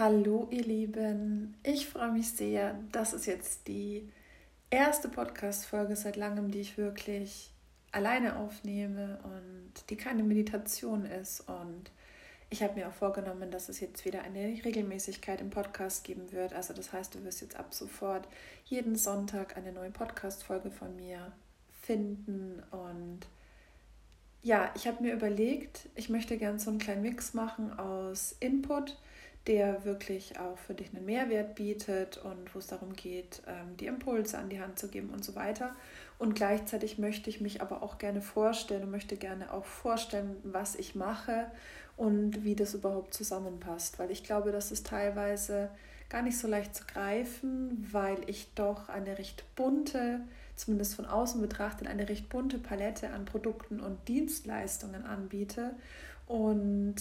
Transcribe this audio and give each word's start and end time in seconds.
Hallo 0.00 0.48
ihr 0.50 0.64
Lieben, 0.64 1.54
ich 1.62 1.86
freue 1.86 2.10
mich 2.10 2.30
sehr. 2.30 2.74
Das 2.90 3.12
ist 3.12 3.26
jetzt 3.26 3.68
die 3.68 4.08
erste 4.70 5.10
Podcast-Folge 5.10 5.94
seit 5.94 6.16
langem, 6.16 6.50
die 6.50 6.60
ich 6.60 6.78
wirklich 6.78 7.50
alleine 7.92 8.36
aufnehme 8.36 9.18
und 9.24 9.90
die 9.90 9.96
keine 9.96 10.22
Meditation 10.22 11.04
ist. 11.04 11.40
Und 11.40 11.90
ich 12.48 12.62
habe 12.62 12.76
mir 12.76 12.88
auch 12.88 12.94
vorgenommen, 12.94 13.50
dass 13.50 13.68
es 13.68 13.80
jetzt 13.80 14.06
wieder 14.06 14.22
eine 14.22 14.64
Regelmäßigkeit 14.64 15.38
im 15.42 15.50
Podcast 15.50 16.02
geben 16.02 16.32
wird. 16.32 16.54
Also 16.54 16.72
das 16.72 16.94
heißt, 16.94 17.14
du 17.14 17.22
wirst 17.22 17.42
jetzt 17.42 17.56
ab 17.56 17.74
sofort 17.74 18.26
jeden 18.64 18.96
Sonntag 18.96 19.58
eine 19.58 19.70
neue 19.70 19.90
Podcast-Folge 19.90 20.70
von 20.70 20.96
mir 20.96 21.30
finden. 21.82 22.62
Und 22.70 23.26
ja, 24.42 24.72
ich 24.74 24.86
habe 24.86 25.02
mir 25.02 25.12
überlegt, 25.12 25.90
ich 25.94 26.08
möchte 26.08 26.38
gerne 26.38 26.58
so 26.58 26.70
einen 26.70 26.78
kleinen 26.78 27.02
Mix 27.02 27.34
machen 27.34 27.78
aus 27.78 28.34
Input 28.40 28.96
der 29.46 29.84
wirklich 29.84 30.38
auch 30.38 30.58
für 30.58 30.74
dich 30.74 30.94
einen 30.94 31.06
Mehrwert 31.06 31.54
bietet 31.54 32.18
und 32.18 32.54
wo 32.54 32.58
es 32.58 32.66
darum 32.66 32.92
geht, 32.92 33.42
ähm, 33.46 33.76
die 33.78 33.86
Impulse 33.86 34.38
an 34.38 34.50
die 34.50 34.60
Hand 34.60 34.78
zu 34.78 34.88
geben 34.88 35.10
und 35.10 35.24
so 35.24 35.34
weiter. 35.34 35.74
Und 36.18 36.34
gleichzeitig 36.34 36.98
möchte 36.98 37.30
ich 37.30 37.40
mich 37.40 37.62
aber 37.62 37.82
auch 37.82 37.98
gerne 37.98 38.20
vorstellen 38.20 38.82
und 38.82 38.90
möchte 38.90 39.16
gerne 39.16 39.52
auch 39.52 39.64
vorstellen, 39.64 40.36
was 40.44 40.74
ich 40.74 40.94
mache 40.94 41.50
und 41.96 42.44
wie 42.44 42.54
das 42.54 42.74
überhaupt 42.74 43.14
zusammenpasst, 43.14 43.98
weil 43.98 44.10
ich 44.10 44.24
glaube, 44.24 44.52
das 44.52 44.72
ist 44.72 44.86
teilweise 44.86 45.70
gar 46.10 46.22
nicht 46.22 46.38
so 46.38 46.48
leicht 46.48 46.74
zu 46.74 46.84
greifen, 46.84 47.86
weil 47.90 48.18
ich 48.26 48.52
doch 48.54 48.88
eine 48.88 49.16
recht 49.16 49.44
bunte, 49.54 50.20
zumindest 50.56 50.94
von 50.94 51.06
außen 51.06 51.40
betrachtet, 51.40 51.88
eine 51.88 52.08
recht 52.08 52.28
bunte 52.28 52.58
Palette 52.58 53.10
an 53.10 53.24
Produkten 53.24 53.80
und 53.80 54.08
Dienstleistungen 54.08 55.04
anbiete. 55.04 55.74
Und 56.26 56.96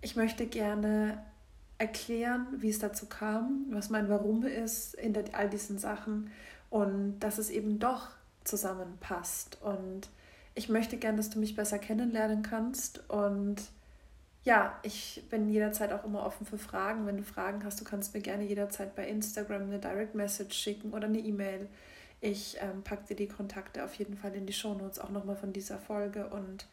ich 0.00 0.14
möchte 0.14 0.46
gerne 0.46 1.24
erklären, 1.78 2.46
wie 2.58 2.70
es 2.70 2.80
dazu 2.80 3.06
kam, 3.06 3.66
was 3.70 3.88
mein 3.88 4.08
Warum 4.08 4.44
ist 4.44 4.96
hinter 4.98 5.24
all 5.32 5.48
diesen 5.48 5.78
Sachen 5.78 6.30
und 6.70 7.20
dass 7.20 7.38
es 7.38 7.50
eben 7.50 7.78
doch 7.78 8.08
zusammenpasst. 8.44 9.58
Und 9.62 10.08
ich 10.54 10.68
möchte 10.68 10.96
gern, 10.96 11.16
dass 11.16 11.30
du 11.30 11.38
mich 11.38 11.54
besser 11.54 11.78
kennenlernen 11.78 12.42
kannst. 12.42 13.08
Und 13.08 13.56
ja, 14.44 14.78
ich 14.82 15.22
bin 15.30 15.48
jederzeit 15.48 15.92
auch 15.92 16.04
immer 16.04 16.24
offen 16.26 16.46
für 16.46 16.58
Fragen. 16.58 17.06
Wenn 17.06 17.18
du 17.18 17.22
Fragen 17.22 17.64
hast, 17.64 17.80
du 17.80 17.84
kannst 17.84 18.12
mir 18.14 18.20
gerne 18.20 18.44
jederzeit 18.44 18.96
bei 18.96 19.06
Instagram 19.06 19.62
eine 19.62 19.78
Direct 19.78 20.14
Message 20.14 20.56
schicken 20.58 20.92
oder 20.92 21.06
eine 21.06 21.20
E-Mail. 21.20 21.68
Ich 22.20 22.56
ähm, 22.60 22.82
packe 22.82 23.06
dir 23.08 23.16
die 23.16 23.28
Kontakte 23.28 23.84
auf 23.84 23.94
jeden 23.94 24.16
Fall 24.16 24.34
in 24.34 24.46
die 24.46 24.52
Shownotes 24.52 24.98
auch 24.98 25.10
nochmal 25.10 25.36
von 25.36 25.52
dieser 25.52 25.78
Folge. 25.78 26.26
Und 26.26 26.66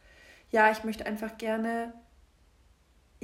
ja, 0.52 0.72
ich 0.72 0.84
möchte 0.84 1.06
einfach 1.06 1.38
gerne 1.38 1.94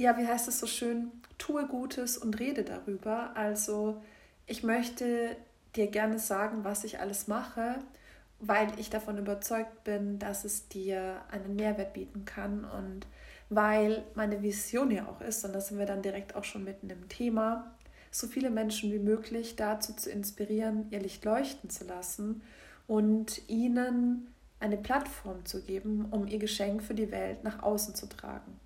ja, 0.02 0.18
wie 0.18 0.26
heißt 0.26 0.48
es 0.48 0.58
so 0.58 0.66
schön, 0.66 1.12
tue 1.38 1.66
Gutes 1.66 2.18
und 2.18 2.40
rede 2.40 2.64
darüber. 2.64 3.36
Also 3.36 4.02
ich 4.46 4.64
möchte 4.64 5.36
dir 5.76 5.86
gerne 5.86 6.18
sagen, 6.18 6.64
was 6.64 6.82
ich 6.82 6.98
alles 6.98 7.28
mache, 7.28 7.76
weil 8.40 8.68
ich 8.78 8.90
davon 8.90 9.16
überzeugt 9.16 9.84
bin, 9.84 10.18
dass 10.18 10.44
es 10.44 10.68
dir 10.68 11.22
einen 11.30 11.54
Mehrwert 11.54 11.94
bieten 11.94 12.24
kann 12.24 12.64
und 12.64 13.06
weil 13.48 14.02
meine 14.14 14.42
Vision 14.42 14.90
ja 14.90 15.06
auch 15.06 15.20
ist, 15.20 15.44
und 15.44 15.52
da 15.52 15.60
sind 15.60 15.78
wir 15.78 15.86
dann 15.86 16.02
direkt 16.02 16.34
auch 16.34 16.44
schon 16.44 16.64
mitten 16.64 16.90
im 16.90 17.08
Thema, 17.08 17.72
so 18.10 18.26
viele 18.26 18.50
Menschen 18.50 18.92
wie 18.92 18.98
möglich 18.98 19.54
dazu 19.54 19.94
zu 19.94 20.10
inspirieren, 20.10 20.86
ihr 20.90 21.00
Licht 21.00 21.24
leuchten 21.24 21.70
zu 21.70 21.84
lassen 21.84 22.42
und 22.88 23.48
ihnen 23.48 24.34
eine 24.58 24.76
Plattform 24.76 25.44
zu 25.44 25.62
geben, 25.62 26.06
um 26.10 26.26
ihr 26.26 26.38
Geschenk 26.38 26.82
für 26.82 26.94
die 26.94 27.12
Welt 27.12 27.44
nach 27.44 27.62
außen 27.62 27.94
zu 27.94 28.08
tragen. 28.08 28.58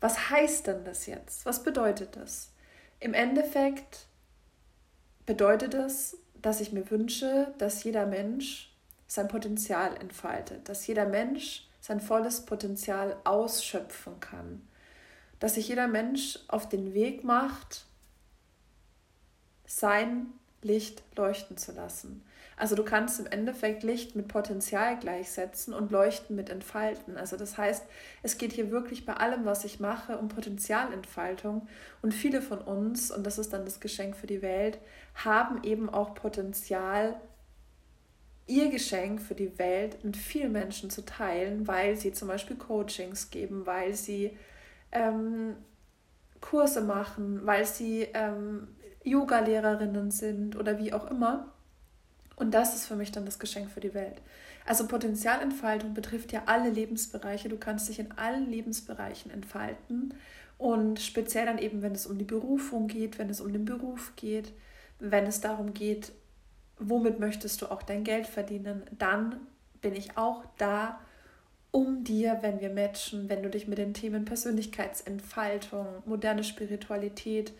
Was 0.00 0.30
heißt 0.30 0.66
denn 0.66 0.84
das 0.84 1.06
jetzt? 1.06 1.44
Was 1.44 1.62
bedeutet 1.62 2.16
das? 2.16 2.52
Im 3.00 3.14
Endeffekt 3.14 4.06
bedeutet 5.26 5.74
es, 5.74 6.16
dass 6.40 6.60
ich 6.60 6.72
mir 6.72 6.90
wünsche, 6.90 7.52
dass 7.58 7.84
jeder 7.84 8.06
Mensch 8.06 8.74
sein 9.06 9.28
Potenzial 9.28 9.96
entfaltet, 9.96 10.68
dass 10.68 10.86
jeder 10.86 11.06
Mensch 11.06 11.68
sein 11.80 12.00
volles 12.00 12.44
Potenzial 12.44 13.16
ausschöpfen 13.24 14.20
kann, 14.20 14.68
dass 15.38 15.54
sich 15.54 15.68
jeder 15.68 15.88
Mensch 15.88 16.38
auf 16.48 16.68
den 16.68 16.94
Weg 16.94 17.24
macht, 17.24 17.86
sein 19.66 20.26
Licht 20.62 21.02
leuchten 21.16 21.56
zu 21.56 21.72
lassen. 21.72 22.24
Also 22.56 22.74
du 22.74 22.82
kannst 22.82 23.20
im 23.20 23.26
Endeffekt 23.26 23.84
Licht 23.84 24.16
mit 24.16 24.26
Potenzial 24.26 24.98
gleichsetzen 24.98 25.72
und 25.72 25.92
Leuchten 25.92 26.34
mit 26.34 26.50
Entfalten. 26.50 27.16
Also 27.16 27.36
das 27.36 27.56
heißt, 27.56 27.84
es 28.24 28.36
geht 28.36 28.52
hier 28.52 28.72
wirklich 28.72 29.06
bei 29.06 29.14
allem, 29.14 29.44
was 29.44 29.64
ich 29.64 29.78
mache, 29.78 30.18
um 30.18 30.28
Potenzialentfaltung. 30.28 31.68
Und 32.02 32.12
viele 32.12 32.42
von 32.42 32.58
uns, 32.58 33.12
und 33.12 33.24
das 33.24 33.38
ist 33.38 33.52
dann 33.52 33.64
das 33.64 33.78
Geschenk 33.78 34.16
für 34.16 34.26
die 34.26 34.42
Welt, 34.42 34.78
haben 35.14 35.62
eben 35.62 35.88
auch 35.88 36.14
Potenzial, 36.14 37.20
ihr 38.48 38.70
Geschenk 38.70 39.20
für 39.20 39.36
die 39.36 39.56
Welt 39.58 40.02
mit 40.04 40.16
vielen 40.16 40.52
Menschen 40.52 40.90
zu 40.90 41.04
teilen, 41.04 41.68
weil 41.68 41.96
sie 41.96 42.12
zum 42.12 42.26
Beispiel 42.26 42.56
Coachings 42.56 43.30
geben, 43.30 43.66
weil 43.66 43.94
sie 43.94 44.36
ähm, 44.90 45.54
Kurse 46.40 46.80
machen, 46.80 47.46
weil 47.46 47.66
sie 47.66 48.08
ähm, 48.14 48.68
Yoga-Lehrerinnen 49.08 50.10
sind 50.10 50.56
oder 50.56 50.78
wie 50.78 50.92
auch 50.92 51.10
immer. 51.10 51.52
Und 52.36 52.52
das 52.52 52.74
ist 52.74 52.86
für 52.86 52.96
mich 52.96 53.10
dann 53.10 53.24
das 53.24 53.38
Geschenk 53.38 53.70
für 53.70 53.80
die 53.80 53.94
Welt. 53.94 54.20
Also 54.64 54.86
Potenzialentfaltung 54.86 55.94
betrifft 55.94 56.32
ja 56.32 56.42
alle 56.46 56.70
Lebensbereiche. 56.70 57.48
Du 57.48 57.56
kannst 57.56 57.88
dich 57.88 57.98
in 57.98 58.12
allen 58.12 58.50
Lebensbereichen 58.50 59.30
entfalten. 59.30 60.14
Und 60.58 61.00
speziell 61.00 61.46
dann 61.46 61.58
eben, 61.58 61.82
wenn 61.82 61.92
es 61.92 62.06
um 62.06 62.18
die 62.18 62.24
Berufung 62.24 62.88
geht, 62.88 63.18
wenn 63.18 63.30
es 63.30 63.40
um 63.40 63.52
den 63.52 63.64
Beruf 63.64 64.12
geht, 64.16 64.52
wenn 64.98 65.26
es 65.26 65.40
darum 65.40 65.74
geht, 65.74 66.12
womit 66.78 67.18
möchtest 67.18 67.62
du 67.62 67.70
auch 67.70 67.82
dein 67.82 68.04
Geld 68.04 68.26
verdienen, 68.26 68.82
dann 68.98 69.40
bin 69.80 69.94
ich 69.94 70.16
auch 70.16 70.44
da, 70.58 71.00
um 71.70 72.02
dir, 72.02 72.38
wenn 72.40 72.60
wir 72.60 72.70
matchen, 72.70 73.28
wenn 73.28 73.42
du 73.42 73.50
dich 73.50 73.68
mit 73.68 73.78
den 73.78 73.94
Themen 73.94 74.24
Persönlichkeitsentfaltung, 74.24 75.86
moderne 76.06 76.42
Spiritualität, 76.42 77.52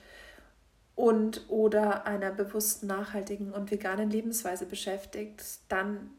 und 0.99 1.45
oder 1.47 2.09
einer 2.09 2.33
bewussten, 2.33 2.89
nachhaltigen 2.89 3.53
und 3.53 3.71
veganen 3.71 4.11
Lebensweise 4.11 4.67
beschäftigt, 4.67 5.45
dann 5.69 6.11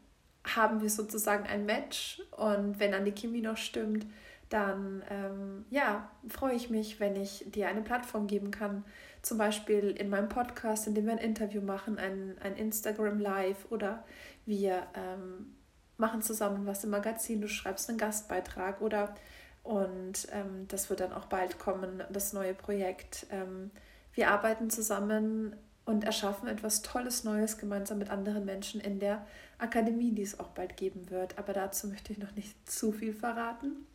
haben 0.42 0.80
wir 0.80 0.88
sozusagen 0.88 1.46
ein 1.46 1.66
Match 1.66 2.22
und 2.30 2.80
wenn 2.80 2.92
dann 2.92 3.04
die 3.04 3.12
Chemie 3.12 3.42
noch 3.42 3.58
stimmt, 3.58 4.06
dann 4.48 5.02
ähm, 5.10 5.66
ja, 5.68 6.10
freue 6.28 6.54
ich 6.54 6.70
mich, 6.70 6.98
wenn 6.98 7.14
ich 7.14 7.44
dir 7.48 7.68
eine 7.68 7.82
Plattform 7.82 8.26
geben 8.26 8.50
kann. 8.50 8.86
Zum 9.20 9.36
Beispiel 9.36 9.90
in 9.90 10.08
meinem 10.08 10.30
Podcast, 10.30 10.86
in 10.86 10.94
dem 10.94 11.04
wir 11.04 11.12
ein 11.12 11.18
Interview 11.18 11.60
machen, 11.60 11.98
ein, 11.98 12.36
ein 12.42 12.56
Instagram 12.56 13.20
Live 13.20 13.66
oder 13.68 14.02
wir 14.46 14.86
ähm, 14.94 15.56
machen 15.98 16.22
zusammen 16.22 16.64
was 16.64 16.84
im 16.84 16.90
Magazin, 16.90 17.42
du 17.42 17.48
schreibst 17.48 17.90
einen 17.90 17.98
Gastbeitrag 17.98 18.80
oder 18.80 19.14
und 19.62 20.26
ähm, 20.32 20.66
das 20.68 20.88
wird 20.88 21.00
dann 21.00 21.12
auch 21.12 21.26
bald 21.26 21.58
kommen, 21.58 22.02
das 22.10 22.32
neue 22.32 22.54
Projekt. 22.54 23.26
Ähm, 23.30 23.70
wir 24.14 24.30
arbeiten 24.30 24.70
zusammen 24.70 25.56
und 25.84 26.04
erschaffen 26.04 26.48
etwas 26.48 26.82
Tolles 26.82 27.24
Neues 27.24 27.58
gemeinsam 27.58 27.98
mit 27.98 28.10
anderen 28.10 28.44
Menschen 28.44 28.80
in 28.80 29.00
der 29.00 29.26
Akademie, 29.58 30.12
die 30.12 30.22
es 30.22 30.38
auch 30.38 30.48
bald 30.48 30.76
geben 30.76 31.10
wird. 31.10 31.38
Aber 31.38 31.52
dazu 31.52 31.88
möchte 31.88 32.12
ich 32.12 32.18
noch 32.18 32.34
nicht 32.36 32.70
zu 32.70 32.92
viel 32.92 33.12
verraten. 33.12 33.86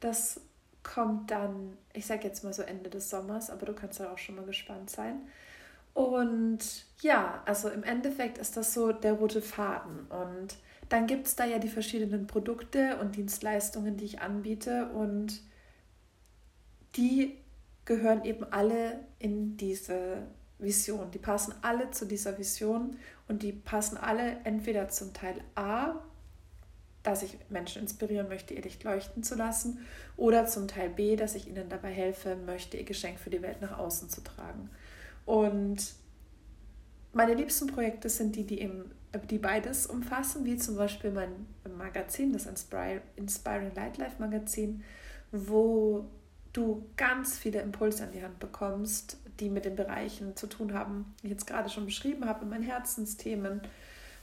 Das 0.00 0.40
kommt 0.82 1.30
dann, 1.30 1.76
ich 1.92 2.06
sage 2.06 2.26
jetzt 2.26 2.44
mal 2.44 2.52
so 2.52 2.62
Ende 2.62 2.90
des 2.90 3.10
Sommers, 3.10 3.50
aber 3.50 3.66
du 3.66 3.74
kannst 3.74 3.98
ja 3.98 4.12
auch 4.12 4.18
schon 4.18 4.36
mal 4.36 4.44
gespannt 4.44 4.90
sein. 4.90 5.20
Und 5.94 6.58
ja, 7.00 7.42
also 7.46 7.68
im 7.68 7.82
Endeffekt 7.82 8.38
ist 8.38 8.56
das 8.56 8.74
so 8.74 8.92
der 8.92 9.14
rote 9.14 9.42
Faden. 9.42 10.06
Und 10.08 10.56
dann 10.88 11.06
gibt 11.06 11.26
es 11.26 11.36
da 11.36 11.44
ja 11.44 11.58
die 11.58 11.68
verschiedenen 11.68 12.26
Produkte 12.26 12.98
und 12.98 13.16
Dienstleistungen, 13.16 13.96
die 13.96 14.04
ich 14.04 14.20
anbiete. 14.20 14.90
Und 14.90 15.40
die 16.96 17.36
gehören 17.86 18.24
eben 18.24 18.44
alle 18.44 19.00
in 19.18 19.56
diese 19.56 20.26
Vision. 20.58 21.10
Die 21.12 21.18
passen 21.18 21.54
alle 21.62 21.90
zu 21.90 22.04
dieser 22.04 22.36
Vision 22.36 22.96
und 23.28 23.42
die 23.42 23.52
passen 23.52 23.96
alle 23.96 24.38
entweder 24.44 24.88
zum 24.88 25.14
Teil 25.14 25.40
A, 25.54 26.02
dass 27.02 27.22
ich 27.22 27.38
Menschen 27.48 27.82
inspirieren 27.82 28.28
möchte, 28.28 28.54
ihr 28.54 28.62
Licht 28.62 28.82
leuchten 28.82 29.22
zu 29.22 29.36
lassen, 29.36 29.78
oder 30.16 30.46
zum 30.46 30.66
Teil 30.66 30.90
B, 30.90 31.14
dass 31.14 31.36
ich 31.36 31.46
ihnen 31.46 31.68
dabei 31.68 31.92
helfen 31.92 32.44
möchte, 32.46 32.76
ihr 32.76 32.84
Geschenk 32.84 33.20
für 33.20 33.30
die 33.30 33.42
Welt 33.42 33.60
nach 33.60 33.78
außen 33.78 34.10
zu 34.10 34.22
tragen. 34.22 34.70
Und 35.24 35.94
meine 37.12 37.34
liebsten 37.34 37.68
Projekte 37.68 38.08
sind 38.08 38.34
die, 38.34 38.44
die, 38.44 38.60
eben, 38.60 38.90
die 39.30 39.38
beides 39.38 39.86
umfassen, 39.86 40.44
wie 40.44 40.56
zum 40.56 40.76
Beispiel 40.76 41.12
mein 41.12 41.46
Magazin, 41.78 42.32
das 42.32 42.46
Inspiring 42.46 43.74
Light 43.74 43.98
Life 43.98 44.16
Magazin, 44.18 44.82
wo 45.30 46.06
du 46.56 46.86
ganz 46.96 47.36
viele 47.38 47.60
Impulse 47.60 48.04
an 48.04 48.12
die 48.12 48.22
Hand 48.22 48.38
bekommst, 48.38 49.18
die 49.40 49.50
mit 49.50 49.64
den 49.64 49.76
Bereichen 49.76 50.36
zu 50.36 50.46
tun 50.46 50.72
haben, 50.74 51.14
die 51.20 51.26
ich 51.26 51.32
jetzt 51.32 51.46
gerade 51.46 51.68
schon 51.68 51.86
beschrieben 51.86 52.26
habe, 52.26 52.44
in 52.44 52.50
meinen 52.50 52.64
Herzensthemen. 52.64 53.60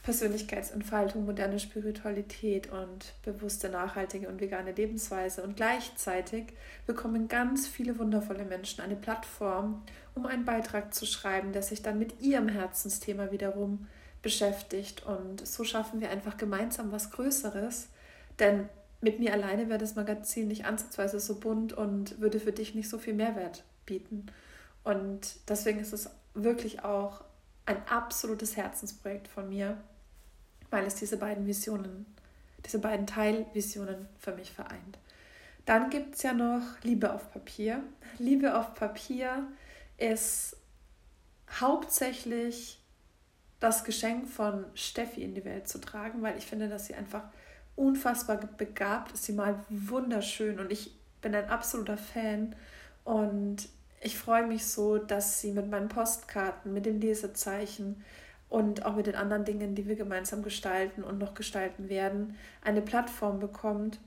Persönlichkeitsentfaltung, 0.03 1.25
moderne 1.25 1.59
Spiritualität 1.59 2.69
und 2.69 3.13
bewusste, 3.23 3.69
nachhaltige 3.69 4.27
und 4.27 4.41
vegane 4.41 4.73
Lebensweise. 4.73 5.41
Und 5.43 5.55
gleichzeitig 5.55 6.47
bekommen 6.85 7.29
ganz 7.29 7.67
viele 7.67 7.97
wundervolle 7.97 8.43
Menschen 8.43 8.81
eine 8.81 8.97
Plattform, 8.97 9.81
um 10.13 10.25
einen 10.25 10.43
Beitrag 10.43 10.93
zu 10.93 11.05
schreiben, 11.05 11.53
der 11.53 11.63
sich 11.63 11.83
dann 11.83 11.99
mit 11.99 12.19
ihrem 12.19 12.49
Herzensthema 12.49 13.31
wiederum 13.31 13.87
beschäftigt. 14.21 15.05
Und 15.05 15.47
so 15.47 15.63
schaffen 15.63 16.01
wir 16.01 16.09
einfach 16.09 16.35
gemeinsam 16.35 16.91
was 16.91 17.09
Größeres. 17.11 17.87
Denn 18.39 18.67
mit 19.03 19.19
mir 19.19 19.33
alleine 19.33 19.67
wäre 19.67 19.79
das 19.79 19.95
Magazin 19.95 20.47
nicht 20.47 20.65
ansatzweise 20.65 21.19
so 21.19 21.35
bunt 21.35 21.73
und 21.73 22.19
würde 22.21 22.39
für 22.39 22.53
dich 22.53 22.73
nicht 22.73 22.89
so 22.89 22.97
viel 22.97 23.13
Mehrwert 23.13 23.63
bieten. 23.85 24.27
Und 24.83 25.35
deswegen 25.47 25.79
ist 25.79 25.93
es 25.93 26.09
wirklich 26.33 26.83
auch 26.83 27.23
ein 27.65 27.77
absolutes 27.87 28.55
Herzensprojekt 28.55 29.27
von 29.27 29.49
mir, 29.49 29.77
weil 30.69 30.85
es 30.85 30.95
diese 30.95 31.17
beiden 31.17 31.45
Visionen, 31.45 32.05
diese 32.65 32.79
beiden 32.79 33.05
Teilvisionen 33.05 34.07
für 34.17 34.33
mich 34.33 34.51
vereint. 34.51 34.97
Dann 35.65 35.89
gibt 35.89 36.15
es 36.15 36.23
ja 36.23 36.33
noch 36.33 36.63
Liebe 36.83 37.13
auf 37.13 37.31
Papier. 37.31 37.83
Liebe 38.17 38.57
auf 38.57 38.73
Papier 38.73 39.47
ist 39.97 40.57
hauptsächlich 41.59 42.79
das 43.59 43.83
Geschenk 43.83 44.27
von 44.27 44.65
Steffi 44.75 45.23
in 45.23 45.35
die 45.35 45.45
Welt 45.45 45.67
zu 45.67 45.79
tragen, 45.79 46.21
weil 46.21 46.37
ich 46.37 46.45
finde, 46.45 46.67
dass 46.67 46.87
sie 46.87 46.95
einfach 46.95 47.23
unfassbar 47.75 48.37
begabt 48.57 49.13
ist. 49.13 49.23
Sie 49.25 49.33
malt 49.33 49.57
wunderschön 49.69 50.59
und 50.59 50.71
ich 50.71 50.95
bin 51.21 51.33
ein 51.35 51.49
absoluter 51.49 51.97
Fan. 51.97 52.55
Und 53.03 53.67
ich 54.01 54.17
freue 54.17 54.45
mich 54.45 54.65
so, 54.65 54.97
dass 54.97 55.41
sie 55.41 55.51
mit 55.51 55.69
meinen 55.69 55.89
Postkarten, 55.89 56.73
mit 56.73 56.85
den 56.85 57.01
Lesezeichen, 57.01 58.03
und 58.53 58.85
auch 58.85 58.95
mit 58.95 59.07
den 59.07 59.15
anderen 59.15 59.45
Dingen, 59.45 59.73
die 59.73 59.87
wir 59.87 59.95
gemeinsam 59.95 60.43
gestalten 60.43 61.03
und 61.03 61.17
noch 61.17 61.33
gestalten 61.33 61.89
werden, 61.89 62.35
eine 62.61 62.83
Plattform 62.83 63.39
bekommt, 63.39 63.97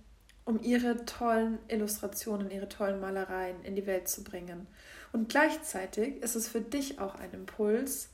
um 0.44 0.62
ihre 0.62 1.04
tollen 1.04 1.58
Illustrationen, 1.66 2.52
ihre 2.52 2.68
tollen 2.68 3.00
Malereien 3.00 3.64
in 3.64 3.74
die 3.74 3.86
Welt 3.86 4.06
zu 4.06 4.22
bringen. 4.22 4.68
Und 5.12 5.30
gleichzeitig 5.30 6.22
ist 6.22 6.36
es 6.36 6.46
für 6.46 6.60
dich 6.60 7.00
auch 7.00 7.16
ein 7.16 7.32
Impuls, 7.32 8.10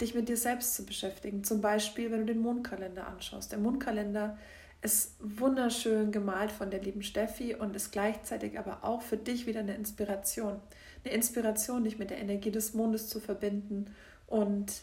dich 0.00 0.16
mit 0.16 0.28
dir 0.28 0.36
selbst 0.36 0.74
zu 0.74 0.84
beschäftigen. 0.84 1.44
Zum 1.44 1.60
Beispiel, 1.60 2.10
wenn 2.10 2.26
du 2.26 2.34
den 2.34 2.42
Mondkalender 2.42 3.06
anschaust. 3.06 3.52
Der 3.52 3.60
Mondkalender 3.60 4.36
ist 4.82 5.16
wunderschön 5.20 6.12
gemalt 6.12 6.52
von 6.52 6.70
der 6.70 6.82
lieben 6.82 7.02
Steffi 7.02 7.54
und 7.54 7.74
ist 7.74 7.92
gleichzeitig 7.92 8.58
aber 8.58 8.84
auch 8.84 9.02
für 9.02 9.16
dich 9.16 9.46
wieder 9.46 9.60
eine 9.60 9.74
Inspiration. 9.74 10.60
Eine 11.04 11.14
Inspiration, 11.14 11.84
dich 11.84 11.98
mit 11.98 12.10
der 12.10 12.18
Energie 12.18 12.50
des 12.50 12.74
Mondes 12.74 13.08
zu 13.08 13.20
verbinden 13.20 13.94
und 14.26 14.82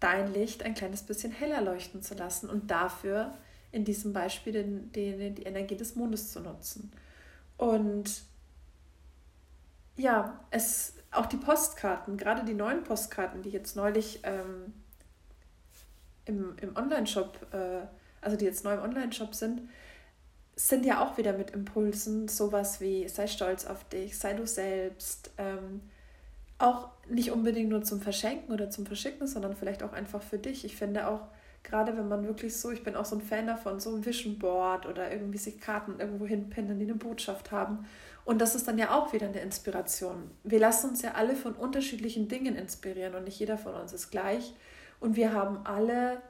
dein 0.00 0.32
Licht 0.32 0.62
ein 0.62 0.74
kleines 0.74 1.02
bisschen 1.02 1.32
heller 1.32 1.60
leuchten 1.60 2.02
zu 2.02 2.14
lassen 2.14 2.50
und 2.50 2.70
dafür 2.70 3.32
in 3.72 3.84
diesem 3.84 4.12
Beispiel 4.12 4.52
den, 4.52 4.92
den, 4.92 5.34
die 5.34 5.42
Energie 5.42 5.76
des 5.76 5.94
Mondes 5.96 6.30
zu 6.32 6.40
nutzen. 6.40 6.92
Und 7.56 8.22
ja, 9.96 10.40
es 10.50 10.94
auch 11.10 11.26
die 11.26 11.36
Postkarten, 11.36 12.16
gerade 12.16 12.44
die 12.44 12.54
neuen 12.54 12.82
Postkarten, 12.82 13.42
die 13.42 13.50
jetzt 13.50 13.76
neulich 13.76 14.20
ähm, 14.24 14.72
im, 16.24 16.56
im 16.58 16.76
Online-Shop, 16.76 17.52
äh, 17.52 17.86
also 18.24 18.36
die 18.36 18.44
jetzt 18.44 18.64
neu 18.64 18.74
im 18.74 18.82
Online-Shop 18.82 19.34
sind, 19.34 19.62
sind 20.56 20.86
ja 20.86 21.04
auch 21.04 21.18
wieder 21.18 21.32
mit 21.32 21.50
Impulsen, 21.50 22.28
sowas 22.28 22.80
wie 22.80 23.08
sei 23.08 23.26
stolz 23.26 23.66
auf 23.66 23.84
dich, 23.88 24.18
sei 24.18 24.34
du 24.34 24.46
selbst, 24.46 25.32
ähm, 25.38 25.80
auch 26.58 26.88
nicht 27.08 27.32
unbedingt 27.32 27.70
nur 27.70 27.82
zum 27.82 28.00
Verschenken 28.00 28.52
oder 28.52 28.70
zum 28.70 28.86
Verschicken, 28.86 29.26
sondern 29.26 29.56
vielleicht 29.56 29.82
auch 29.82 29.92
einfach 29.92 30.22
für 30.22 30.38
dich. 30.38 30.64
Ich 30.64 30.76
finde 30.76 31.08
auch, 31.08 31.22
gerade 31.64 31.96
wenn 31.96 32.08
man 32.08 32.26
wirklich 32.26 32.56
so, 32.56 32.70
ich 32.70 32.84
bin 32.84 32.94
auch 32.94 33.04
so 33.04 33.16
ein 33.16 33.22
Fan 33.22 33.46
davon, 33.46 33.80
so 33.80 33.94
ein 33.94 34.04
Vision 34.04 34.38
Board 34.38 34.86
oder 34.86 35.10
irgendwie 35.10 35.38
sich 35.38 35.60
Karten 35.60 35.98
irgendwo 35.98 36.26
hinpinnen, 36.26 36.78
die 36.78 36.84
eine 36.84 36.94
Botschaft 36.94 37.50
haben. 37.50 37.86
Und 38.24 38.40
das 38.40 38.54
ist 38.54 38.68
dann 38.68 38.78
ja 38.78 38.96
auch 38.96 39.12
wieder 39.12 39.26
eine 39.26 39.40
Inspiration. 39.40 40.30
Wir 40.44 40.60
lassen 40.60 40.90
uns 40.90 41.02
ja 41.02 41.12
alle 41.12 41.34
von 41.34 41.54
unterschiedlichen 41.54 42.28
Dingen 42.28 42.56
inspirieren 42.56 43.14
und 43.14 43.24
nicht 43.24 43.38
jeder 43.38 43.58
von 43.58 43.74
uns 43.74 43.92
ist 43.92 44.10
gleich. 44.10 44.54
Und 45.00 45.16
wir 45.16 45.32
haben 45.32 45.66
alle 45.66 46.22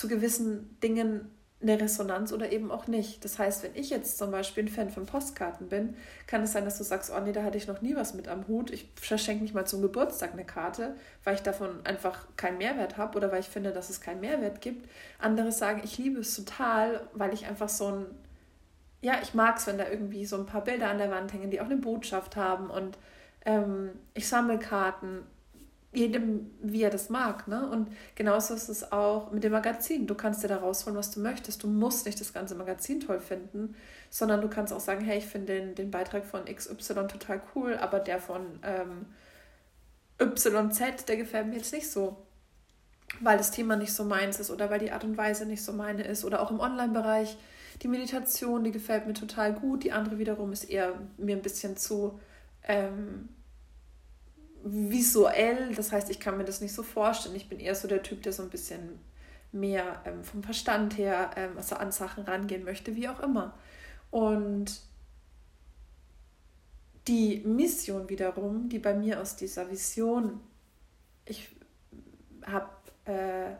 zu 0.00 0.08
gewissen 0.08 0.80
Dingen 0.80 1.30
eine 1.62 1.78
Resonanz 1.78 2.32
oder 2.32 2.52
eben 2.52 2.70
auch 2.70 2.86
nicht. 2.86 3.22
Das 3.22 3.38
heißt, 3.38 3.62
wenn 3.62 3.74
ich 3.74 3.90
jetzt 3.90 4.16
zum 4.16 4.30
Beispiel 4.30 4.64
ein 4.64 4.68
Fan 4.68 4.88
von 4.88 5.04
Postkarten 5.04 5.68
bin, 5.68 5.94
kann 6.26 6.42
es 6.42 6.52
sein, 6.52 6.64
dass 6.64 6.78
du 6.78 6.84
sagst, 6.84 7.12
oh 7.14 7.20
nee, 7.20 7.32
da 7.32 7.42
hatte 7.42 7.58
ich 7.58 7.66
noch 7.66 7.82
nie 7.82 7.94
was 7.94 8.14
mit 8.14 8.26
am 8.26 8.48
Hut. 8.48 8.70
Ich 8.70 8.90
verschenke 8.94 9.42
nicht 9.42 9.54
mal 9.54 9.66
zum 9.66 9.82
Geburtstag 9.82 10.32
eine 10.32 10.46
Karte, 10.46 10.96
weil 11.22 11.34
ich 11.34 11.42
davon 11.42 11.84
einfach 11.84 12.26
keinen 12.36 12.56
Mehrwert 12.56 12.96
habe 12.96 13.18
oder 13.18 13.30
weil 13.30 13.40
ich 13.40 13.50
finde, 13.50 13.72
dass 13.72 13.90
es 13.90 14.00
keinen 14.00 14.20
Mehrwert 14.20 14.62
gibt. 14.62 14.88
Andere 15.18 15.52
sagen, 15.52 15.82
ich 15.84 15.98
liebe 15.98 16.20
es 16.20 16.34
total, 16.34 17.06
weil 17.12 17.34
ich 17.34 17.46
einfach 17.46 17.68
so 17.68 17.88
ein, 17.88 18.06
ja, 19.02 19.18
ich 19.22 19.34
mag 19.34 19.58
es, 19.58 19.66
wenn 19.66 19.76
da 19.76 19.86
irgendwie 19.86 20.24
so 20.24 20.36
ein 20.36 20.46
paar 20.46 20.64
Bilder 20.64 20.88
an 20.88 20.96
der 20.96 21.10
Wand 21.10 21.34
hängen, 21.34 21.50
die 21.50 21.60
auch 21.60 21.66
eine 21.66 21.76
Botschaft 21.76 22.36
haben 22.36 22.70
und 22.70 22.96
ähm, 23.44 23.90
ich 24.14 24.26
sammle 24.28 24.58
Karten 24.58 25.26
jedem, 25.92 26.50
wie 26.62 26.82
er 26.82 26.90
das 26.90 27.10
mag. 27.10 27.48
Ne? 27.48 27.68
Und 27.68 27.88
genauso 28.14 28.54
ist 28.54 28.68
es 28.68 28.92
auch 28.92 29.32
mit 29.32 29.42
dem 29.42 29.52
Magazin. 29.52 30.06
Du 30.06 30.14
kannst 30.14 30.42
dir 30.42 30.48
da 30.48 30.58
rausholen, 30.58 30.96
was 30.96 31.10
du 31.10 31.20
möchtest. 31.20 31.62
Du 31.62 31.66
musst 31.66 32.06
nicht 32.06 32.20
das 32.20 32.32
ganze 32.32 32.54
Magazin 32.54 33.00
toll 33.00 33.18
finden, 33.18 33.74
sondern 34.08 34.40
du 34.40 34.48
kannst 34.48 34.72
auch 34.72 34.80
sagen, 34.80 35.04
hey, 35.04 35.18
ich 35.18 35.26
finde 35.26 35.54
den, 35.54 35.74
den 35.74 35.90
Beitrag 35.90 36.24
von 36.24 36.44
XY 36.44 37.08
total 37.08 37.42
cool, 37.54 37.76
aber 37.76 37.98
der 37.98 38.20
von 38.20 38.60
ähm, 38.62 39.06
YZ, 40.20 41.08
der 41.08 41.16
gefällt 41.16 41.48
mir 41.48 41.56
jetzt 41.56 41.72
nicht 41.72 41.90
so. 41.90 42.16
Weil 43.18 43.38
das 43.38 43.50
Thema 43.50 43.74
nicht 43.74 43.92
so 43.92 44.04
meins 44.04 44.38
ist 44.38 44.52
oder 44.52 44.70
weil 44.70 44.78
die 44.78 44.92
Art 44.92 45.02
und 45.02 45.16
Weise 45.16 45.44
nicht 45.44 45.64
so 45.64 45.72
meine 45.72 46.04
ist. 46.04 46.24
Oder 46.24 46.40
auch 46.40 46.52
im 46.52 46.60
Online-Bereich. 46.60 47.36
Die 47.82 47.88
Meditation, 47.88 48.62
die 48.62 48.70
gefällt 48.70 49.08
mir 49.08 49.14
total 49.14 49.54
gut. 49.54 49.82
Die 49.82 49.90
andere 49.90 50.18
wiederum 50.18 50.52
ist 50.52 50.64
eher 50.64 50.92
mir 51.16 51.34
ein 51.34 51.42
bisschen 51.42 51.76
zu 51.76 52.20
ähm, 52.62 53.28
visuell, 54.62 55.74
das 55.74 55.92
heißt, 55.92 56.10
ich 56.10 56.20
kann 56.20 56.36
mir 56.36 56.44
das 56.44 56.60
nicht 56.60 56.74
so 56.74 56.82
vorstellen. 56.82 57.36
Ich 57.36 57.48
bin 57.48 57.60
eher 57.60 57.74
so 57.74 57.88
der 57.88 58.02
Typ, 58.02 58.22
der 58.22 58.32
so 58.32 58.42
ein 58.42 58.50
bisschen 58.50 58.98
mehr 59.52 60.02
ähm, 60.04 60.22
vom 60.22 60.42
Verstand 60.42 60.96
her 60.98 61.30
ähm, 61.36 61.56
also 61.56 61.76
an 61.76 61.92
Sachen 61.92 62.24
rangehen 62.24 62.64
möchte, 62.64 62.94
wie 62.94 63.08
auch 63.08 63.20
immer. 63.20 63.54
Und 64.10 64.80
die 67.08 67.42
Mission 67.44 68.08
wiederum, 68.08 68.68
die 68.68 68.78
bei 68.78 68.94
mir 68.94 69.20
aus 69.20 69.36
dieser 69.36 69.70
Vision, 69.70 70.40
ich 71.24 71.48
habe 72.46 72.70
äh, 73.06 73.54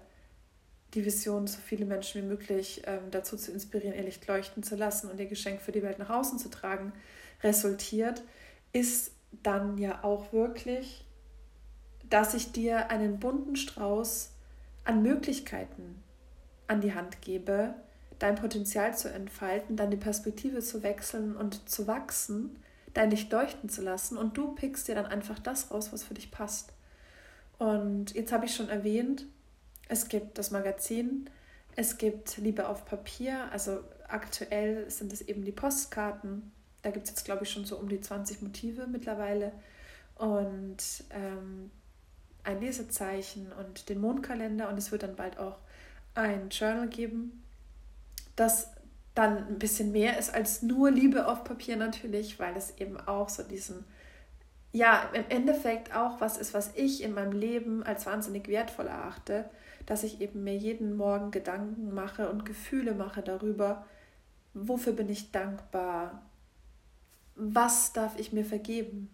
die 0.94 1.04
Vision, 1.04 1.46
so 1.46 1.58
viele 1.64 1.84
Menschen 1.84 2.22
wie 2.22 2.26
möglich 2.26 2.82
ähm, 2.86 3.10
dazu 3.10 3.36
zu 3.36 3.52
inspirieren, 3.52 3.94
ihr 3.94 4.02
Licht 4.02 4.26
leuchten 4.26 4.62
zu 4.62 4.76
lassen 4.76 5.10
und 5.10 5.18
ihr 5.18 5.26
Geschenk 5.26 5.60
für 5.60 5.72
die 5.72 5.82
Welt 5.82 5.98
nach 5.98 6.10
außen 6.10 6.38
zu 6.38 6.50
tragen, 6.50 6.92
resultiert, 7.42 8.22
ist 8.72 9.12
dann 9.32 9.78
ja 9.78 10.02
auch 10.04 10.32
wirklich, 10.32 11.04
dass 12.08 12.34
ich 12.34 12.52
dir 12.52 12.90
einen 12.90 13.18
bunten 13.18 13.56
Strauß 13.56 14.32
an 14.84 15.02
Möglichkeiten 15.02 16.02
an 16.66 16.80
die 16.80 16.94
Hand 16.94 17.20
gebe, 17.22 17.74
dein 18.18 18.36
Potenzial 18.36 18.96
zu 18.96 19.12
entfalten, 19.12 19.76
deine 19.76 19.96
Perspektive 19.96 20.60
zu 20.60 20.82
wechseln 20.82 21.36
und 21.36 21.68
zu 21.68 21.86
wachsen, 21.86 22.56
dein 22.94 23.10
Licht 23.10 23.32
leuchten 23.32 23.68
zu 23.68 23.82
lassen 23.82 24.16
und 24.16 24.36
du 24.36 24.54
pickst 24.54 24.88
dir 24.88 24.94
dann 24.94 25.06
einfach 25.06 25.38
das 25.38 25.70
raus, 25.70 25.92
was 25.92 26.04
für 26.04 26.14
dich 26.14 26.30
passt. 26.30 26.72
Und 27.58 28.14
jetzt 28.14 28.32
habe 28.32 28.46
ich 28.46 28.54
schon 28.54 28.68
erwähnt, 28.68 29.26
es 29.88 30.08
gibt 30.08 30.38
das 30.38 30.50
Magazin, 30.50 31.28
es 31.76 31.98
gibt 31.98 32.36
Liebe 32.36 32.68
auf 32.68 32.84
Papier, 32.84 33.50
also 33.52 33.80
aktuell 34.08 34.88
sind 34.90 35.12
es 35.12 35.22
eben 35.22 35.44
die 35.44 35.52
Postkarten, 35.52 36.52
da 36.82 36.90
gibt 36.90 37.04
es 37.04 37.10
jetzt, 37.10 37.24
glaube 37.24 37.44
ich, 37.44 37.50
schon 37.50 37.64
so 37.64 37.76
um 37.76 37.88
die 37.88 38.00
20 38.00 38.42
Motive 38.42 38.86
mittlerweile. 38.86 39.52
Und 40.16 41.04
ähm, 41.10 41.70
ein 42.44 42.60
Lesezeichen 42.60 43.52
und 43.52 43.88
den 43.88 44.00
Mondkalender. 44.00 44.68
Und 44.68 44.78
es 44.78 44.92
wird 44.92 45.02
dann 45.02 45.16
bald 45.16 45.38
auch 45.38 45.58
ein 46.14 46.48
Journal 46.50 46.88
geben, 46.88 47.42
das 48.36 48.70
dann 49.14 49.48
ein 49.48 49.58
bisschen 49.58 49.92
mehr 49.92 50.18
ist 50.18 50.32
als 50.32 50.62
nur 50.62 50.90
Liebe 50.90 51.26
auf 51.26 51.44
Papier 51.44 51.76
natürlich, 51.76 52.38
weil 52.38 52.56
es 52.56 52.78
eben 52.78 52.98
auch 52.98 53.28
so 53.28 53.42
diesen, 53.42 53.84
ja, 54.72 55.10
im 55.12 55.24
Endeffekt 55.28 55.94
auch 55.94 56.20
was 56.20 56.38
ist, 56.38 56.54
was 56.54 56.70
ich 56.76 57.02
in 57.02 57.12
meinem 57.12 57.32
Leben 57.32 57.82
als 57.82 58.06
wahnsinnig 58.06 58.48
wertvoll 58.48 58.86
erachte, 58.86 59.50
dass 59.86 60.04
ich 60.04 60.20
eben 60.20 60.44
mir 60.44 60.56
jeden 60.56 60.96
Morgen 60.96 61.32
Gedanken 61.32 61.92
mache 61.92 62.30
und 62.30 62.44
Gefühle 62.44 62.94
mache 62.94 63.22
darüber, 63.22 63.84
wofür 64.54 64.92
bin 64.92 65.08
ich 65.08 65.32
dankbar, 65.32 66.22
was 67.40 67.92
darf 67.92 68.18
ich 68.18 68.32
mir 68.32 68.44
vergeben? 68.44 69.10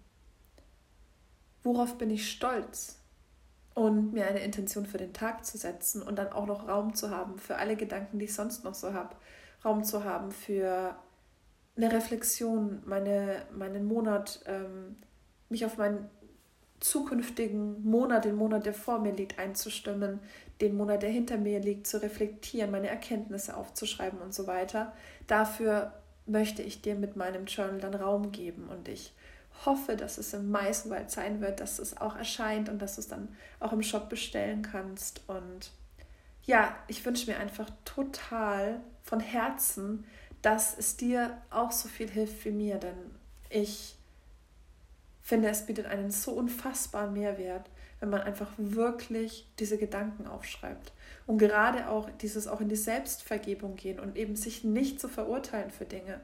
Worauf 1.63 1.97
bin 1.97 2.11
ich 2.11 2.31
stolz? 2.31 2.99
Und 3.75 4.15
mir 4.15 4.27
eine 4.27 4.41
Intention 4.41 4.87
für 4.87 4.99
den 4.99 5.13
Tag 5.13 5.45
zu 5.45 5.59
setzen 5.59 6.03
und 6.03 6.17
dann 6.17 6.33
auch 6.33 6.47
noch 6.47 6.67
Raum 6.67 6.95
zu 6.95 7.11
haben 7.11 7.39
für 7.39 7.57
alle 7.57 7.77
Gedanken, 7.77 8.19
die 8.19 8.25
ich 8.25 8.35
sonst 8.35 8.65
noch 8.65 8.75
so 8.75 8.95
habe. 8.95 9.15
Raum 9.65 9.85
zu 9.85 10.05
haben 10.05 10.31
für 10.33 10.97
eine 11.77 11.93
Reflexion, 11.93 12.83
meine, 12.87 13.43
meinen 13.53 13.85
Monat, 13.85 14.41
ähm, 14.47 14.97
mich 15.51 15.67
auf 15.67 15.77
mein 15.77 16.09
zukünftigen 16.81 17.85
Monat, 17.85 18.25
den 18.25 18.37
Monat, 18.37 18.65
der 18.67 18.75
vor 18.75 18.99
mir 18.99 19.13
liegt, 19.13 19.39
einzustimmen, 19.39 20.21
den 20.61 20.77
Monat, 20.77 21.03
der 21.03 21.11
hinter 21.11 21.37
mir 21.37 21.61
liegt, 21.61 21.87
zu 21.87 22.03
reflektieren, 22.03 22.71
meine 22.71 22.89
Erkenntnisse 22.89 23.57
aufzuschreiben 23.57 24.21
und 24.21 24.35
so 24.35 24.47
weiter. 24.47 24.95
Dafür 25.27 25.93
möchte 26.27 26.63
ich 26.63 26.83
dir 26.83 26.95
mit 26.95 27.17
meinem 27.17 27.47
Journal 27.47 27.81
dann 27.81 27.95
Raum 27.95 28.33
geben 28.33 28.69
und 28.69 28.89
ich 28.89 29.13
hoffe, 29.65 29.97
dass 29.97 30.19
es 30.19 30.35
im 30.35 30.51
Mai 30.51 30.73
soweit 30.73 31.11
sein 31.11 31.41
wird, 31.41 31.61
dass 31.61 31.79
es 31.79 31.97
auch 31.97 32.17
erscheint 32.17 32.69
und 32.69 32.81
dass 32.81 32.97
du 32.97 33.01
es 33.01 33.09
dann 33.09 33.29
auch 33.61 33.73
im 33.73 33.83
Shop 33.83 34.09
bestellen 34.09 34.63
kannst. 34.63 35.23
Und 35.29 35.71
ja, 36.45 36.77
ich 36.89 37.05
wünsche 37.07 37.31
mir 37.31 37.39
einfach 37.39 37.71
total 37.85 38.81
von 39.03 39.21
Herzen, 39.21 40.05
dass 40.43 40.77
es 40.77 40.97
dir 40.97 41.41
auch 41.51 41.73
so 41.73 41.89
viel 41.89 42.11
hilft 42.11 42.45
wie 42.45 42.51
mir, 42.51 42.77
denn 42.77 42.97
ich 43.49 43.97
finde, 45.23 45.49
es 45.49 45.67
bietet 45.67 45.87
einen 45.87 46.11
so 46.11 46.33
unfassbaren 46.33 47.13
Mehrwert, 47.13 47.69
wenn 48.01 48.11
man 48.11 48.21
einfach 48.21 48.51
wirklich 48.59 49.49
diese 49.59 49.79
Gedanken 49.79 50.27
aufschreibt. 50.27 50.93
Und 51.27 51.39
gerade 51.39 51.89
auch 51.89 52.09
dieses 52.21 52.47
auch 52.47 52.61
in 52.61 52.69
die 52.69 52.77
Selbstvergebung 52.77 53.77
gehen 53.77 53.99
und 53.99 54.17
eben 54.17 54.37
sich 54.37 54.65
nicht 54.65 55.01
zu 55.01 55.09
verurteilen 55.09 55.71
für 55.71 55.87
Dinge. 55.87 56.21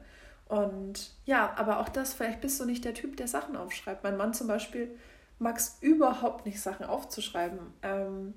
Und 0.47 1.11
ja, 1.25 1.53
aber 1.57 1.79
auch 1.79 1.89
das, 1.89 2.13
vielleicht 2.13 2.41
bist 2.41 2.59
du 2.59 2.65
nicht 2.65 2.85
der 2.85 2.93
Typ, 2.93 3.17
der 3.17 3.27
Sachen 3.27 3.55
aufschreibt. 3.55 4.03
Mein 4.03 4.17
Mann 4.17 4.33
zum 4.33 4.47
Beispiel 4.47 4.95
mag 5.39 5.57
es 5.57 5.77
überhaupt 5.81 6.45
nicht, 6.45 6.61
Sachen 6.61 6.85
aufzuschreiben. 6.85 7.59
Ähm, 7.81 8.33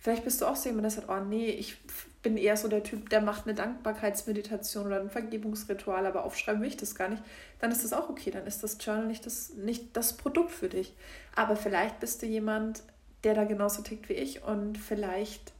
vielleicht 0.00 0.24
bist 0.24 0.40
du 0.40 0.46
auch 0.46 0.56
so 0.56 0.68
jemand, 0.68 0.84
der 0.84 0.90
sagt, 0.90 1.08
oh 1.08 1.20
nee, 1.20 1.50
ich 1.50 1.76
bin 2.22 2.36
eher 2.36 2.56
so 2.56 2.68
der 2.68 2.82
Typ, 2.82 3.08
der 3.10 3.20
macht 3.20 3.46
eine 3.46 3.54
Dankbarkeitsmeditation 3.54 4.86
oder 4.86 5.00
ein 5.00 5.10
Vergebungsritual, 5.10 6.04
aber 6.06 6.24
aufschreiben 6.24 6.60
will 6.60 6.68
ich 6.68 6.76
das 6.76 6.94
gar 6.94 7.08
nicht. 7.08 7.22
Dann 7.60 7.70
ist 7.70 7.84
das 7.84 7.92
auch 7.92 8.10
okay, 8.10 8.30
dann 8.30 8.46
ist 8.46 8.62
das 8.62 8.76
Journal 8.80 9.06
nicht 9.06 9.24
das, 9.24 9.54
nicht 9.54 9.96
das 9.96 10.16
Produkt 10.16 10.50
für 10.50 10.68
dich. 10.68 10.94
Aber 11.34 11.56
vielleicht 11.56 12.00
bist 12.00 12.20
du 12.22 12.26
jemand, 12.26 12.82
der 13.24 13.34
da 13.34 13.44
genauso 13.44 13.82
tickt 13.82 14.08
wie 14.08 14.14
ich 14.14 14.42
und 14.42 14.76
vielleicht 14.76 15.52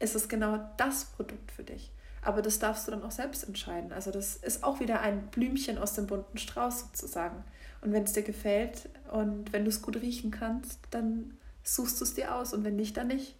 ist 0.00 0.14
es 0.14 0.28
genau 0.28 0.58
das 0.76 1.04
Produkt 1.04 1.52
für 1.52 1.62
dich. 1.62 1.90
Aber 2.22 2.40
das 2.40 2.58
darfst 2.58 2.86
du 2.86 2.92
dann 2.92 3.02
auch 3.02 3.10
selbst 3.10 3.44
entscheiden. 3.44 3.92
Also 3.92 4.10
das 4.10 4.36
ist 4.36 4.64
auch 4.64 4.80
wieder 4.80 5.00
ein 5.00 5.26
Blümchen 5.28 5.78
aus 5.78 5.94
dem 5.94 6.06
bunten 6.06 6.38
Strauß 6.38 6.80
sozusagen. 6.80 7.42
Und 7.80 7.92
wenn 7.92 8.04
es 8.04 8.12
dir 8.12 8.22
gefällt 8.22 8.88
und 9.10 9.52
wenn 9.52 9.64
du 9.64 9.70
es 9.70 9.82
gut 9.82 9.96
riechen 9.96 10.30
kannst, 10.30 10.78
dann 10.90 11.36
suchst 11.64 12.00
du 12.00 12.04
es 12.04 12.14
dir 12.14 12.34
aus 12.34 12.52
und 12.52 12.64
wenn 12.64 12.76
nicht, 12.76 12.96
dann 12.96 13.08
nicht. 13.08 13.34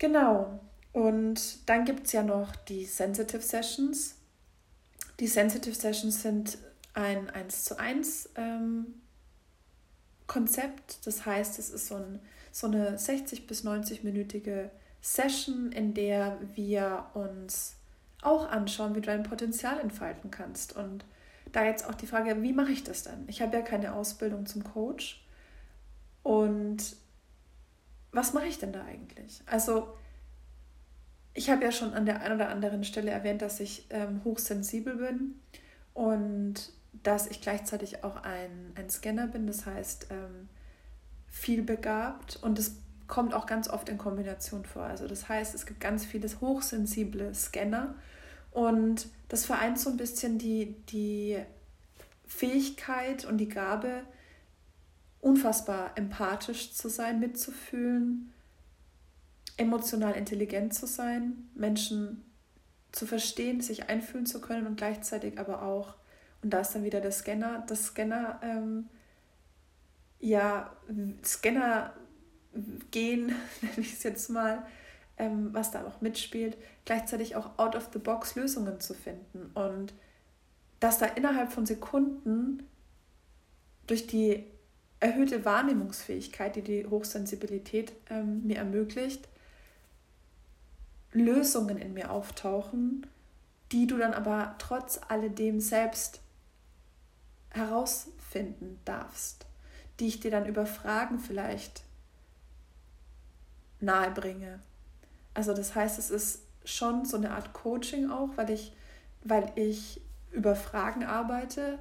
Genau. 0.00 0.58
Und 0.92 1.68
dann 1.68 1.84
gibt 1.84 2.06
es 2.06 2.12
ja 2.12 2.24
noch 2.24 2.56
die 2.56 2.84
Sensitive 2.84 3.42
Sessions. 3.42 4.16
Die 5.20 5.28
Sensitive 5.28 5.74
Sessions 5.74 6.22
sind 6.22 6.58
ein 6.94 7.30
1 7.30 7.64
zu 7.64 7.78
1 7.78 8.30
ähm, 8.34 8.86
Konzept. 10.26 11.06
Das 11.06 11.26
heißt, 11.26 11.58
es 11.58 11.70
ist 11.70 11.86
so, 11.86 11.96
ein, 11.96 12.18
so 12.50 12.66
eine 12.66 12.98
60 12.98 13.46
bis 13.46 13.64
90-minütige 13.64 14.70
Session, 15.02 15.70
in 15.70 15.92
der 15.92 16.38
wir 16.54 17.10
uns 17.14 17.76
auch 18.22 18.50
anschauen, 18.50 18.94
wie 18.94 19.00
du 19.00 19.06
dein 19.06 19.22
Potenzial 19.22 19.78
entfalten 19.80 20.30
kannst. 20.30 20.74
Und 20.74 21.04
da 21.52 21.64
jetzt 21.64 21.86
auch 21.86 21.94
die 21.94 22.06
Frage, 22.06 22.42
wie 22.42 22.54
mache 22.54 22.72
ich 22.72 22.84
das 22.84 23.02
dann? 23.02 23.24
Ich 23.28 23.42
habe 23.42 23.54
ja 23.58 23.62
keine 23.62 23.92
Ausbildung 23.92 24.46
zum 24.46 24.64
Coach. 24.64 25.22
Und 26.22 26.96
was 28.12 28.32
mache 28.32 28.46
ich 28.46 28.58
denn 28.58 28.72
da 28.72 28.84
eigentlich? 28.84 29.42
Also, 29.46 29.94
ich 31.34 31.50
habe 31.50 31.64
ja 31.64 31.72
schon 31.72 31.94
an 31.94 32.06
der 32.06 32.20
einen 32.22 32.34
oder 32.34 32.48
anderen 32.48 32.84
Stelle 32.84 33.10
erwähnt, 33.10 33.42
dass 33.42 33.60
ich 33.60 33.86
ähm, 33.90 34.22
hochsensibel 34.24 34.96
bin 34.96 35.40
und 35.94 36.72
dass 37.02 37.28
ich 37.28 37.40
gleichzeitig 37.40 38.02
auch 38.02 38.22
ein, 38.22 38.72
ein 38.74 38.90
Scanner 38.90 39.28
bin, 39.28 39.46
das 39.46 39.64
heißt 39.64 40.08
ähm, 40.10 40.48
viel 41.28 41.62
begabt. 41.62 42.38
Und 42.42 42.58
das 42.58 42.72
kommt 43.06 43.32
auch 43.34 43.46
ganz 43.46 43.68
oft 43.68 43.88
in 43.88 43.98
Kombination 43.98 44.64
vor. 44.64 44.82
Also 44.82 45.06
das 45.06 45.28
heißt, 45.28 45.54
es 45.54 45.66
gibt 45.66 45.80
ganz 45.80 46.04
viele 46.04 46.28
hochsensible 46.40 47.34
Scanner 47.34 47.94
und 48.50 49.08
das 49.28 49.46
vereint 49.46 49.78
so 49.78 49.90
ein 49.90 49.96
bisschen 49.96 50.38
die, 50.38 50.76
die 50.88 51.38
Fähigkeit 52.26 53.24
und 53.24 53.38
die 53.38 53.48
Gabe, 53.48 54.02
unfassbar 55.20 55.92
empathisch 55.96 56.72
zu 56.72 56.88
sein, 56.88 57.20
mitzufühlen, 57.20 58.32
emotional 59.56 60.14
intelligent 60.14 60.74
zu 60.74 60.86
sein, 60.86 61.50
Menschen 61.54 62.24
zu 62.92 63.06
verstehen, 63.06 63.60
sich 63.60 63.88
einfühlen 63.88 64.26
zu 64.26 64.40
können 64.40 64.66
und 64.66 64.76
gleichzeitig 64.76 65.38
aber 65.38 65.62
auch, 65.62 65.94
und 66.42 66.50
da 66.50 66.60
ist 66.60 66.74
dann 66.74 66.84
wieder 66.84 67.00
der 67.00 67.12
Scanner, 67.12 67.64
das 67.66 67.86
Scanner, 67.86 68.40
ähm, 68.42 68.88
ja, 70.18 70.74
Scanner 71.24 71.94
gehen, 72.90 73.26
nenne 73.60 73.78
ich 73.78 73.92
es 73.94 74.02
jetzt 74.02 74.30
mal, 74.30 74.66
ähm, 75.18 75.52
was 75.52 75.70
da 75.70 75.84
auch 75.84 76.00
mitspielt, 76.00 76.56
gleichzeitig 76.86 77.36
auch 77.36 77.58
out 77.58 77.76
of 77.76 77.90
the 77.92 77.98
box 77.98 78.34
Lösungen 78.34 78.80
zu 78.80 78.94
finden. 78.94 79.50
Und 79.54 79.92
dass 80.80 80.98
da 80.98 81.06
innerhalb 81.06 81.52
von 81.52 81.66
Sekunden 81.66 82.62
durch 83.86 84.06
die 84.06 84.44
erhöhte 85.00 85.44
Wahrnehmungsfähigkeit, 85.44 86.56
die 86.56 86.62
die 86.62 86.86
Hochsensibilität 86.86 87.92
ähm, 88.10 88.46
mir 88.46 88.58
ermöglicht, 88.58 89.28
Lösungen 91.12 91.78
in 91.78 91.94
mir 91.94 92.10
auftauchen, 92.10 93.06
die 93.72 93.86
du 93.86 93.96
dann 93.96 94.14
aber 94.14 94.54
trotz 94.58 95.00
alledem 95.08 95.60
selbst 95.60 96.20
herausfinden 97.50 98.78
darfst, 98.84 99.46
die 99.98 100.06
ich 100.06 100.20
dir 100.20 100.30
dann 100.30 100.46
über 100.46 100.66
Fragen 100.66 101.18
vielleicht 101.18 101.82
nahe 103.80 104.10
bringe. 104.10 104.60
Also 105.34 105.54
das 105.54 105.74
heißt, 105.74 105.98
es 105.98 106.10
ist 106.10 106.42
schon 106.64 107.04
so 107.04 107.16
eine 107.16 107.32
Art 107.32 107.52
Coaching 107.52 108.10
auch, 108.10 108.30
weil 108.36 108.50
ich, 108.50 108.72
weil 109.24 109.50
ich 109.56 110.00
über 110.32 110.54
Fragen 110.54 111.04
arbeite, 111.04 111.78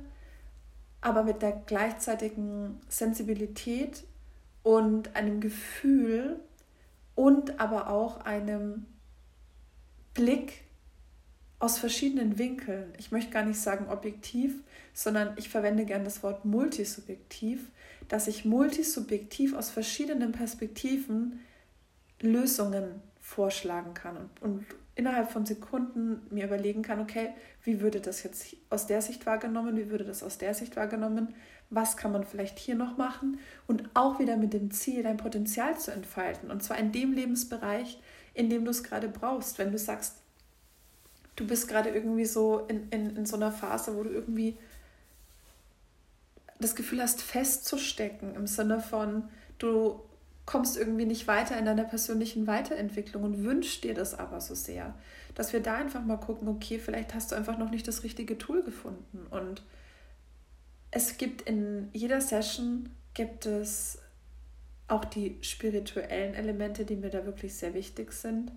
aber 1.01 1.23
mit 1.23 1.41
der 1.41 1.51
gleichzeitigen 1.51 2.79
Sensibilität 2.89 4.03
und 4.63 5.15
einem 5.15 5.39
Gefühl 5.39 6.39
und 7.15 7.59
aber 7.59 7.89
auch 7.89 8.21
einem 8.25 8.85
Blick 10.13 10.63
aus 11.59 11.77
verschiedenen 11.77 12.37
Winkeln. 12.37 12.93
Ich 12.97 13.11
möchte 13.11 13.31
gar 13.31 13.43
nicht 13.43 13.59
sagen 13.59 13.87
objektiv, 13.89 14.63
sondern 14.93 15.33
ich 15.37 15.49
verwende 15.49 15.85
gern 15.85 16.03
das 16.03 16.23
Wort 16.23 16.45
multisubjektiv, 16.45 17.69
dass 18.07 18.27
ich 18.27 18.45
multisubjektiv 18.45 19.53
aus 19.53 19.69
verschiedenen 19.69 20.31
Perspektiven 20.31 21.39
Lösungen 22.21 23.01
vorschlagen 23.21 23.93
kann 23.93 24.17
und, 24.17 24.41
und 24.41 24.65
innerhalb 24.95 25.31
von 25.31 25.45
Sekunden 25.45 26.21
mir 26.29 26.45
überlegen 26.45 26.81
kann, 26.81 26.99
okay, 26.99 27.29
wie 27.63 27.81
würde 27.81 28.01
das 28.01 28.23
jetzt 28.23 28.55
aus 28.69 28.87
der 28.87 29.01
Sicht 29.01 29.25
wahrgenommen, 29.25 29.77
wie 29.77 29.89
würde 29.89 30.03
das 30.03 30.23
aus 30.23 30.37
der 30.37 30.53
Sicht 30.53 30.75
wahrgenommen, 30.75 31.33
was 31.69 31.97
kann 31.97 32.11
man 32.11 32.23
vielleicht 32.23 32.59
hier 32.59 32.75
noch 32.75 32.97
machen 32.97 33.39
und 33.67 33.89
auch 33.93 34.19
wieder 34.19 34.37
mit 34.37 34.53
dem 34.53 34.71
Ziel, 34.71 35.03
dein 35.03 35.17
Potenzial 35.17 35.77
zu 35.77 35.91
entfalten 35.91 36.51
und 36.51 36.63
zwar 36.63 36.77
in 36.77 36.91
dem 36.91 37.13
Lebensbereich, 37.13 37.99
in 38.33 38.49
dem 38.49 38.65
du 38.65 38.71
es 38.71 38.83
gerade 38.83 39.07
brauchst. 39.07 39.57
Wenn 39.59 39.71
du 39.71 39.77
sagst, 39.77 40.17
du 41.35 41.47
bist 41.47 41.67
gerade 41.67 41.89
irgendwie 41.89 42.25
so 42.25 42.65
in, 42.67 42.89
in, 42.89 43.15
in 43.15 43.25
so 43.25 43.35
einer 43.35 43.51
Phase, 43.51 43.95
wo 43.95 44.03
du 44.03 44.09
irgendwie 44.09 44.57
das 46.59 46.75
Gefühl 46.75 47.01
hast, 47.01 47.21
festzustecken 47.21 48.35
im 48.35 48.47
Sinne 48.47 48.81
von, 48.81 49.29
du 49.59 50.01
kommst 50.49 50.77
irgendwie 50.77 51.05
nicht 51.05 51.27
weiter 51.27 51.59
in 51.59 51.65
deiner 51.65 51.83
persönlichen 51.83 52.47
Weiterentwicklung 52.47 53.21
und 53.21 53.43
wünschst 53.43 53.83
dir 53.83 53.93
das 53.93 54.17
aber 54.17 54.41
so 54.41 54.55
sehr, 54.55 54.95
dass 55.35 55.53
wir 55.53 55.59
da 55.59 55.75
einfach 55.75 56.03
mal 56.03 56.17
gucken, 56.17 56.47
okay, 56.47 56.79
vielleicht 56.79 57.13
hast 57.13 57.31
du 57.31 57.35
einfach 57.35 57.59
noch 57.59 57.69
nicht 57.69 57.87
das 57.87 58.01
richtige 58.01 58.35
Tool 58.35 58.63
gefunden 58.63 59.27
und 59.29 59.61
es 60.89 61.17
gibt 61.17 61.43
in 61.43 61.89
jeder 61.93 62.19
Session 62.19 62.89
gibt 63.13 63.45
es 63.45 63.99
auch 64.87 65.05
die 65.05 65.37
spirituellen 65.41 66.33
Elemente, 66.33 66.83
die 66.83 66.95
mir 66.95 67.11
da 67.11 67.27
wirklich 67.27 67.53
sehr 67.53 67.75
wichtig 67.75 68.11
sind. 68.11 68.51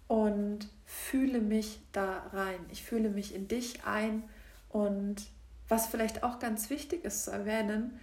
und 0.07 0.69
fühle 0.85 1.41
mich 1.41 1.81
da 1.91 2.23
rein. 2.33 2.59
Ich 2.71 2.83
fühle 2.83 3.09
mich 3.09 3.33
in 3.33 3.47
dich 3.47 3.83
ein 3.85 4.23
und 4.69 5.27
was 5.67 5.87
vielleicht 5.87 6.23
auch 6.23 6.39
ganz 6.39 6.69
wichtig 6.69 7.03
ist 7.03 7.25
zu 7.25 7.31
erwähnen, 7.31 7.99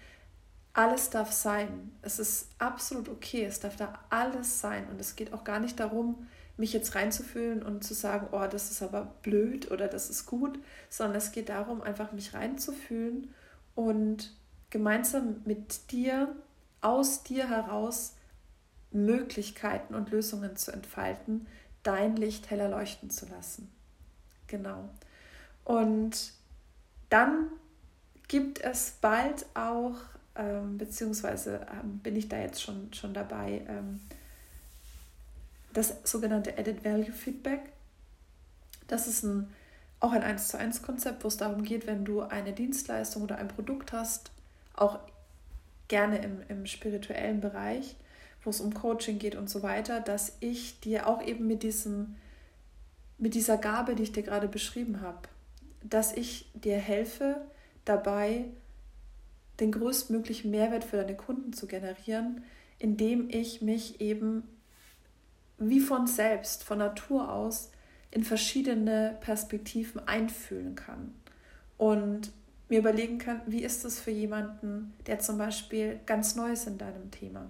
alles 0.74 1.08
darf 1.08 1.32
sein. 1.32 1.92
Es 2.02 2.18
ist 2.18 2.48
absolut 2.58 3.08
okay. 3.08 3.44
Es 3.44 3.60
darf 3.60 3.76
da 3.76 4.00
alles 4.10 4.60
sein. 4.60 4.88
Und 4.90 5.00
es 5.00 5.16
geht 5.16 5.32
auch 5.32 5.44
gar 5.44 5.60
nicht 5.60 5.78
darum, 5.78 6.26
mich 6.56 6.72
jetzt 6.72 6.94
reinzufühlen 6.94 7.62
und 7.62 7.84
zu 7.84 7.94
sagen, 7.94 8.28
oh, 8.32 8.46
das 8.50 8.70
ist 8.70 8.82
aber 8.82 9.14
blöd 9.22 9.70
oder 9.70 9.88
das 9.88 10.10
ist 10.10 10.26
gut, 10.26 10.58
sondern 10.88 11.16
es 11.16 11.32
geht 11.32 11.48
darum, 11.48 11.80
einfach 11.82 12.12
mich 12.12 12.34
reinzufühlen 12.34 13.32
und 13.74 14.32
gemeinsam 14.74 15.40
mit 15.44 15.92
dir, 15.92 16.34
aus 16.80 17.22
dir 17.22 17.48
heraus 17.48 18.16
Möglichkeiten 18.90 19.94
und 19.94 20.10
Lösungen 20.10 20.56
zu 20.56 20.72
entfalten, 20.72 21.46
dein 21.84 22.16
Licht 22.16 22.50
heller 22.50 22.68
leuchten 22.68 23.08
zu 23.08 23.26
lassen. 23.26 23.70
Genau. 24.48 24.88
Und 25.64 26.32
dann 27.08 27.50
gibt 28.26 28.62
es 28.62 28.96
bald 29.00 29.46
auch, 29.54 29.94
ähm, 30.34 30.76
beziehungsweise 30.76 31.64
ähm, 31.72 32.00
bin 32.00 32.16
ich 32.16 32.28
da 32.28 32.38
jetzt 32.38 32.60
schon, 32.60 32.92
schon 32.92 33.14
dabei, 33.14 33.62
ähm, 33.68 34.00
das 35.72 35.98
sogenannte 36.02 36.58
Added 36.58 36.84
Value 36.84 37.12
Feedback. 37.12 37.60
Das 38.88 39.06
ist 39.06 39.22
ein, 39.22 39.54
auch 40.00 40.10
ein 40.10 40.24
1 40.24 40.48
zu 40.48 40.58
1 40.58 40.82
Konzept, 40.82 41.22
wo 41.22 41.28
es 41.28 41.36
darum 41.36 41.62
geht, 41.62 41.86
wenn 41.86 42.04
du 42.04 42.22
eine 42.22 42.52
Dienstleistung 42.52 43.22
oder 43.22 43.38
ein 43.38 43.46
Produkt 43.46 43.92
hast, 43.92 44.32
auch 44.74 44.98
gerne 45.88 46.18
im, 46.18 46.42
im 46.48 46.66
spirituellen 46.66 47.40
Bereich, 47.40 47.96
wo 48.42 48.50
es 48.50 48.60
um 48.60 48.74
Coaching 48.74 49.18
geht 49.18 49.36
und 49.36 49.48
so 49.48 49.62
weiter, 49.62 50.00
dass 50.00 50.36
ich 50.40 50.80
dir 50.80 51.06
auch 51.06 51.22
eben 51.22 51.46
mit 51.46 51.62
diesem, 51.62 52.16
mit 53.18 53.34
dieser 53.34 53.56
Gabe, 53.56 53.94
die 53.94 54.02
ich 54.02 54.12
dir 54.12 54.22
gerade 54.22 54.48
beschrieben 54.48 55.00
habe, 55.00 55.28
dass 55.82 56.12
ich 56.12 56.50
dir 56.54 56.76
helfe, 56.76 57.40
dabei 57.84 58.46
den 59.60 59.72
größtmöglichen 59.72 60.50
Mehrwert 60.50 60.84
für 60.84 60.96
deine 60.96 61.16
Kunden 61.16 61.52
zu 61.52 61.66
generieren, 61.66 62.42
indem 62.78 63.28
ich 63.30 63.62
mich 63.62 64.00
eben 64.00 64.48
wie 65.58 65.80
von 65.80 66.06
selbst, 66.06 66.64
von 66.64 66.78
Natur 66.78 67.32
aus, 67.32 67.70
in 68.10 68.24
verschiedene 68.24 69.16
Perspektiven 69.20 70.06
einfühlen 70.06 70.74
kann. 70.74 71.14
Und 71.76 72.32
mir 72.68 72.78
überlegen 72.78 73.18
kann, 73.18 73.42
wie 73.46 73.62
ist 73.62 73.84
es 73.84 74.00
für 74.00 74.10
jemanden, 74.10 74.94
der 75.06 75.18
zum 75.18 75.38
Beispiel 75.38 76.00
ganz 76.06 76.34
neu 76.34 76.52
ist 76.52 76.66
in 76.66 76.78
deinem 76.78 77.10
Thema? 77.10 77.46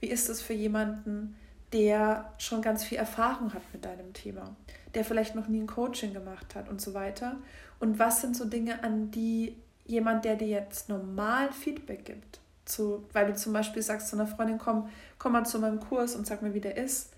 Wie 0.00 0.06
ist 0.06 0.28
es 0.28 0.40
für 0.40 0.52
jemanden, 0.52 1.36
der 1.72 2.32
schon 2.38 2.62
ganz 2.62 2.84
viel 2.84 2.98
Erfahrung 2.98 3.54
hat 3.54 3.62
mit 3.72 3.84
deinem 3.84 4.12
Thema, 4.12 4.56
der 4.94 5.04
vielleicht 5.04 5.34
noch 5.34 5.48
nie 5.48 5.60
ein 5.60 5.66
Coaching 5.66 6.12
gemacht 6.12 6.54
hat 6.54 6.68
und 6.68 6.80
so 6.80 6.94
weiter? 6.94 7.36
Und 7.80 7.98
was 7.98 8.20
sind 8.20 8.36
so 8.36 8.44
Dinge, 8.44 8.82
an 8.84 9.10
die 9.10 9.56
jemand, 9.84 10.24
der 10.24 10.36
dir 10.36 10.48
jetzt 10.48 10.88
normal 10.88 11.52
Feedback 11.52 12.04
gibt, 12.04 12.40
zu, 12.64 13.04
weil 13.12 13.26
du 13.26 13.34
zum 13.34 13.52
Beispiel 13.52 13.82
sagst 13.82 14.08
zu 14.08 14.16
einer 14.16 14.26
Freundin, 14.26 14.58
komm, 14.58 14.88
komm 15.18 15.32
mal 15.32 15.44
zu 15.44 15.58
meinem 15.58 15.80
Kurs 15.80 16.14
und 16.14 16.26
sag 16.26 16.42
mir, 16.42 16.54
wie 16.54 16.60
der 16.60 16.76
ist, 16.76 17.12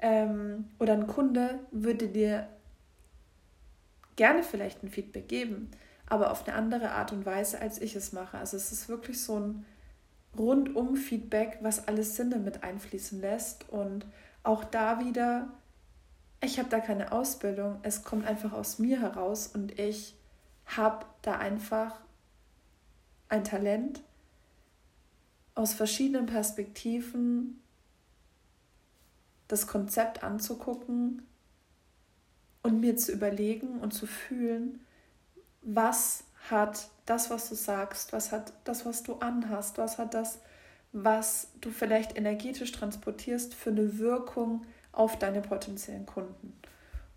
ähm, 0.00 0.66
oder 0.78 0.94
ein 0.94 1.06
Kunde 1.06 1.60
würde 1.70 2.08
dir 2.08 2.48
gerne 4.16 4.42
vielleicht 4.42 4.82
ein 4.82 4.90
Feedback 4.90 5.28
geben, 5.28 5.70
aber 6.08 6.30
auf 6.30 6.46
eine 6.46 6.56
andere 6.56 6.92
Art 6.92 7.12
und 7.12 7.26
Weise, 7.26 7.60
als 7.60 7.80
ich 7.80 7.94
es 7.94 8.12
mache. 8.12 8.38
Also 8.38 8.56
es 8.56 8.72
ist 8.72 8.88
wirklich 8.88 9.22
so 9.22 9.38
ein 9.38 9.66
Rundum-Feedback, 10.38 11.58
was 11.60 11.86
alles 11.86 12.16
Sinne 12.16 12.36
mit 12.36 12.62
einfließen 12.62 13.20
lässt. 13.20 13.68
Und 13.68 14.06
auch 14.42 14.64
da 14.64 15.04
wieder, 15.04 15.48
ich 16.40 16.58
habe 16.58 16.68
da 16.68 16.80
keine 16.80 17.12
Ausbildung, 17.12 17.78
es 17.82 18.04
kommt 18.04 18.26
einfach 18.26 18.52
aus 18.52 18.78
mir 18.78 19.00
heraus 19.00 19.48
und 19.48 19.78
ich 19.78 20.14
habe 20.66 21.04
da 21.22 21.38
einfach 21.38 22.00
ein 23.28 23.44
Talent, 23.44 24.02
aus 25.54 25.72
verschiedenen 25.74 26.26
Perspektiven 26.26 27.60
das 29.48 29.66
Konzept 29.66 30.22
anzugucken 30.22 31.22
und 32.62 32.80
mir 32.80 32.96
zu 32.96 33.10
überlegen 33.10 33.80
und 33.80 33.92
zu 33.92 34.06
fühlen, 34.06 34.80
was 35.62 36.24
hat 36.50 36.88
das, 37.06 37.30
was 37.30 37.48
du 37.48 37.54
sagst, 37.54 38.12
was 38.12 38.32
hat 38.32 38.52
das, 38.64 38.86
was 38.86 39.02
du 39.02 39.14
anhast, 39.14 39.78
was 39.78 39.98
hat 39.98 40.14
das, 40.14 40.40
was 40.92 41.48
du 41.60 41.70
vielleicht 41.70 42.16
energetisch 42.16 42.72
transportierst, 42.72 43.54
für 43.54 43.70
eine 43.70 43.98
Wirkung 43.98 44.64
auf 44.92 45.18
deine 45.18 45.42
potenziellen 45.42 46.06
Kunden. 46.06 46.58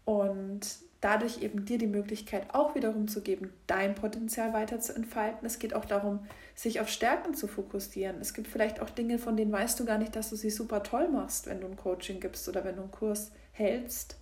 Und 0.06 0.67
dadurch 1.01 1.41
eben 1.41 1.65
dir 1.65 1.80
die 1.80 1.88
Möglichkeit 1.88 2.54
auch 2.54 2.75
wiederum 2.75 3.08
zu 3.08 3.21
geben, 3.21 3.51
dein 3.67 3.95
Potenzial 3.95 4.54
weiter 4.54 4.80
zu 4.80 4.93
entfalten. 4.93 5.45
Es 5.45 5.58
geht 5.58 5.73
auch 5.73 5.86
darum, 5.86 6.19
sich 6.54 6.80
auf 6.80 6.89
Stärken 6.89 7.34
zu 7.34 7.47
fokussieren. 7.47 8.21
Es 8.21 8.34
gibt 8.34 8.47
vielleicht 8.47 8.80
auch 8.82 8.89
Dinge, 8.89 9.17
von 9.17 9.36
denen 9.36 9.51
weißt 9.51 9.80
du 9.80 9.86
gar 9.86 9.97
nicht, 9.97 10.15
dass 10.15 10.30
du 10.30 10.36
sie 10.36 10.51
super 10.51 10.84
toll 10.84 11.10
machst, 11.10 11.47
wenn 11.47 11.60
du 11.60 11.67
ein 11.67 11.75
Coaching 11.75 12.19
gibst 12.19 12.47
oder 12.47 12.63
wenn 12.63 12.75
du 12.75 12.84
einen 12.84 12.91
Kurs 12.91 13.32
hältst. 13.51 14.17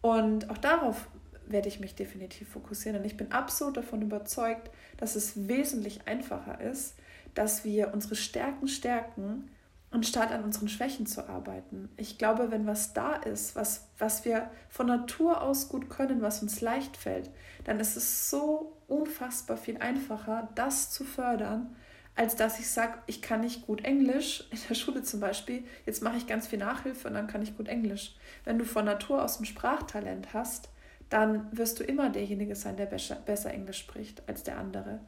Und 0.00 0.48
auch 0.48 0.58
darauf 0.58 1.08
werde 1.46 1.68
ich 1.68 1.80
mich 1.80 1.94
definitiv 1.94 2.48
fokussieren. 2.48 3.00
Und 3.00 3.06
ich 3.06 3.16
bin 3.16 3.32
absolut 3.32 3.76
davon 3.76 4.02
überzeugt, 4.02 4.70
dass 4.96 5.16
es 5.16 5.48
wesentlich 5.48 6.06
einfacher 6.06 6.60
ist, 6.60 6.94
dass 7.34 7.64
wir 7.64 7.92
unsere 7.92 8.16
Stärken 8.16 8.68
stärken 8.68 9.50
anstatt 9.92 10.32
an 10.32 10.42
unseren 10.42 10.68
Schwächen 10.68 11.06
zu 11.06 11.28
arbeiten. 11.28 11.90
Ich 11.96 12.18
glaube, 12.18 12.50
wenn 12.50 12.66
was 12.66 12.94
da 12.94 13.14
ist, 13.14 13.54
was, 13.54 13.88
was 13.98 14.24
wir 14.24 14.50
von 14.70 14.86
Natur 14.86 15.42
aus 15.42 15.68
gut 15.68 15.90
können, 15.90 16.22
was 16.22 16.42
uns 16.42 16.60
leicht 16.60 16.96
fällt, 16.96 17.30
dann 17.64 17.78
ist 17.78 17.96
es 17.96 18.30
so 18.30 18.72
unfassbar 18.88 19.56
viel 19.56 19.76
einfacher, 19.76 20.48
das 20.54 20.90
zu 20.90 21.04
fördern, 21.04 21.76
als 22.14 22.36
dass 22.36 22.58
ich 22.58 22.70
sage, 22.70 22.98
ich 23.06 23.22
kann 23.22 23.40
nicht 23.40 23.66
gut 23.66 23.84
Englisch, 23.84 24.44
in 24.50 24.58
der 24.68 24.74
Schule 24.74 25.02
zum 25.02 25.20
Beispiel, 25.20 25.64
jetzt 25.86 26.02
mache 26.02 26.16
ich 26.16 26.26
ganz 26.26 26.46
viel 26.46 26.58
Nachhilfe 26.58 27.08
und 27.08 27.14
dann 27.14 27.26
kann 27.26 27.42
ich 27.42 27.56
gut 27.56 27.68
Englisch. 27.68 28.16
Wenn 28.44 28.58
du 28.58 28.64
von 28.64 28.84
Natur 28.84 29.22
aus 29.22 29.40
ein 29.40 29.46
Sprachtalent 29.46 30.32
hast, 30.32 30.68
dann 31.12 31.46
wirst 31.56 31.78
du 31.78 31.84
immer 31.84 32.08
derjenige 32.08 32.56
sein, 32.56 32.76
der 32.76 32.86
besser, 32.86 33.52
Englisch 33.52 33.78
spricht 33.78 34.26
als 34.26 34.42
der 34.44 34.56
andere. 34.56 35.00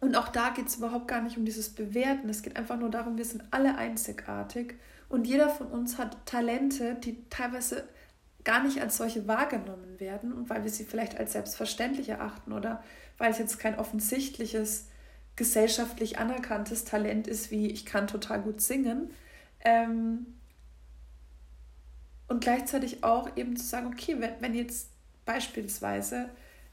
Und 0.00 0.14
auch 0.16 0.28
da 0.28 0.50
geht 0.50 0.66
es 0.66 0.76
überhaupt 0.76 1.08
gar 1.08 1.22
nicht 1.22 1.38
um 1.38 1.46
dieses 1.46 1.70
Bewerten. 1.70 2.28
Es 2.28 2.42
geht 2.42 2.56
einfach 2.56 2.78
nur 2.78 2.90
darum, 2.90 3.16
wir 3.16 3.24
sind 3.24 3.44
alle 3.50 3.78
einzigartig 3.78 4.74
und 5.08 5.26
jeder 5.26 5.48
von 5.48 5.68
uns 5.68 5.96
hat 5.96 6.26
Talente, 6.26 6.96
die 6.96 7.24
teilweise 7.30 7.88
gar 8.44 8.62
nicht 8.62 8.82
als 8.82 8.98
solche 8.98 9.26
wahrgenommen 9.26 9.98
werden 9.98 10.50
weil 10.50 10.64
wir 10.64 10.70
sie 10.70 10.84
vielleicht 10.84 11.18
als 11.18 11.32
selbstverständlich 11.32 12.10
erachten 12.10 12.52
oder 12.52 12.82
weil 13.16 13.30
es 13.30 13.38
jetzt 13.38 13.58
kein 13.58 13.78
offensichtliches, 13.78 14.88
gesellschaftlich 15.36 16.18
anerkanntes 16.18 16.84
Talent 16.84 17.26
ist, 17.26 17.50
wie 17.50 17.70
ich 17.70 17.86
kann 17.86 18.06
total 18.06 18.42
gut 18.42 18.60
singen. 18.60 19.10
Ähm 19.64 20.26
und 22.28 22.40
gleichzeitig 22.40 23.04
auch 23.04 23.36
eben 23.36 23.56
zu 23.56 23.64
sagen, 23.64 23.88
okay, 23.88 24.16
wenn, 24.18 24.34
wenn 24.40 24.54
jetzt 24.54 24.88
beispielsweise 25.24 26.28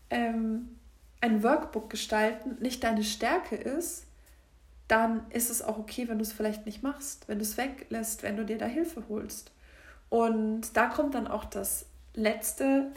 ähm, 0.10 0.78
ein 1.20 1.44
Workbook 1.44 1.90
gestalten 1.90 2.58
nicht 2.62 2.84
deine 2.84 3.04
Stärke 3.04 3.56
ist, 3.56 4.06
dann 4.88 5.26
ist 5.30 5.50
es 5.50 5.62
auch 5.62 5.78
okay, 5.78 6.10
wenn 6.10 6.18
du 6.18 6.24
es 6.24 6.34
vielleicht 6.34 6.66
nicht 6.66 6.84
machst, 6.84 7.28
wenn 7.28 7.38
du 7.38 7.44
es 7.44 7.56
weglässt, 7.58 8.24
wenn 8.24 8.36
du 8.36 8.46
dir 8.46 8.58
da 8.58 8.66
Hilfe 8.66 9.04
holst. 9.08 9.52
Und 10.10 10.76
da 10.76 10.88
kommt 10.88 11.16
dann 11.16 11.28
auch 11.28 11.46
das 11.46 11.86
letzte 12.14 12.92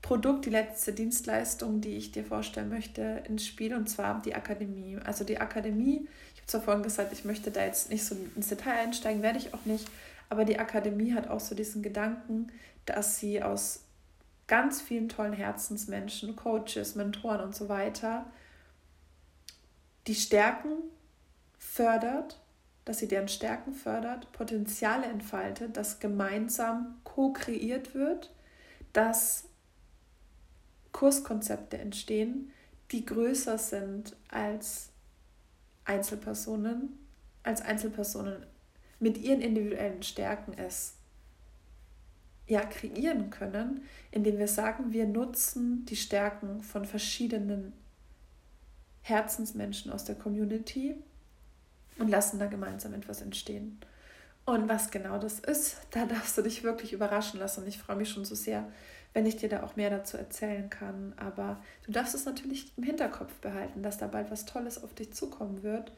Produkt, 0.00 0.44
die 0.44 0.50
letzte 0.50 0.92
Dienstleistung, 0.92 1.80
die 1.80 1.96
ich 1.96 2.12
dir 2.12 2.24
vorstellen 2.24 2.68
möchte, 2.68 3.24
ins 3.26 3.46
Spiel, 3.46 3.74
und 3.74 3.88
zwar 3.88 4.20
die 4.22 4.34
Akademie. 4.34 4.98
Also 5.02 5.24
die 5.24 5.40
Akademie, 5.40 6.06
ich 6.34 6.40
habe 6.42 6.46
zwar 6.46 6.60
vorhin 6.60 6.82
gesagt, 6.82 7.12
ich 7.12 7.24
möchte 7.24 7.50
da 7.50 7.64
jetzt 7.64 7.90
nicht 7.90 8.04
so 8.04 8.14
ins 8.36 8.48
Detail 8.48 8.78
einsteigen, 8.78 9.22
werde 9.22 9.38
ich 9.38 9.54
auch 9.54 9.64
nicht, 9.64 9.88
aber 10.28 10.44
die 10.44 10.58
Akademie 10.58 11.14
hat 11.14 11.28
auch 11.28 11.40
so 11.40 11.54
diesen 11.54 11.82
Gedanken, 11.82 12.48
dass 12.86 13.18
sie 13.18 13.42
aus 13.42 13.84
ganz 14.46 14.80
vielen 14.80 15.08
tollen 15.08 15.32
Herzensmenschen, 15.32 16.36
Coaches, 16.36 16.94
Mentoren 16.94 17.40
und 17.40 17.54
so 17.54 17.68
weiter, 17.68 18.26
die 20.06 20.14
Stärken 20.14 20.74
fördert, 21.58 22.40
dass 22.84 22.98
sie 22.98 23.08
deren 23.08 23.28
Stärken 23.28 23.72
fördert, 23.72 24.30
Potenziale 24.32 25.06
entfaltet, 25.06 25.76
dass 25.76 26.00
gemeinsam 26.00 26.96
co-kreiert 27.04 27.94
wird, 27.94 28.34
dass 28.92 29.44
Kurskonzepte 30.92 31.78
entstehen, 31.78 32.52
die 32.92 33.06
größer 33.06 33.56
sind 33.56 34.14
als 34.28 34.90
Einzelpersonen, 35.86 36.98
als 37.42 37.62
Einzelpersonen 37.62 38.46
mit 39.04 39.18
ihren 39.18 39.42
individuellen 39.42 40.02
Stärken 40.02 40.54
es 40.56 40.94
ja 42.46 42.62
kreieren 42.62 43.28
können, 43.28 43.82
indem 44.10 44.38
wir 44.38 44.48
sagen, 44.48 44.94
wir 44.94 45.06
nutzen 45.06 45.84
die 45.84 45.96
Stärken 45.96 46.62
von 46.62 46.86
verschiedenen 46.86 47.74
Herzensmenschen 49.02 49.92
aus 49.92 50.04
der 50.04 50.14
Community 50.14 50.94
und 51.98 52.08
lassen 52.08 52.38
da 52.38 52.46
gemeinsam 52.46 52.94
etwas 52.94 53.20
entstehen. 53.20 53.78
Und 54.46 54.70
was 54.70 54.90
genau 54.90 55.18
das 55.18 55.38
ist, 55.38 55.76
da 55.90 56.06
darfst 56.06 56.38
du 56.38 56.42
dich 56.42 56.64
wirklich 56.64 56.94
überraschen 56.94 57.38
lassen. 57.38 57.66
Ich 57.66 57.76
freue 57.76 57.96
mich 57.96 58.08
schon 58.08 58.24
so 58.24 58.34
sehr, 58.34 58.66
wenn 59.12 59.26
ich 59.26 59.36
dir 59.36 59.50
da 59.50 59.64
auch 59.64 59.76
mehr 59.76 59.90
dazu 59.90 60.16
erzählen 60.16 60.70
kann. 60.70 61.12
Aber 61.18 61.62
du 61.84 61.92
darfst 61.92 62.14
es 62.14 62.24
natürlich 62.24 62.72
im 62.78 62.84
Hinterkopf 62.84 63.34
behalten, 63.42 63.82
dass 63.82 63.98
da 63.98 64.06
bald 64.06 64.30
was 64.30 64.46
Tolles 64.46 64.82
auf 64.82 64.94
dich 64.94 65.12
zukommen 65.12 65.62
wird. 65.62 65.92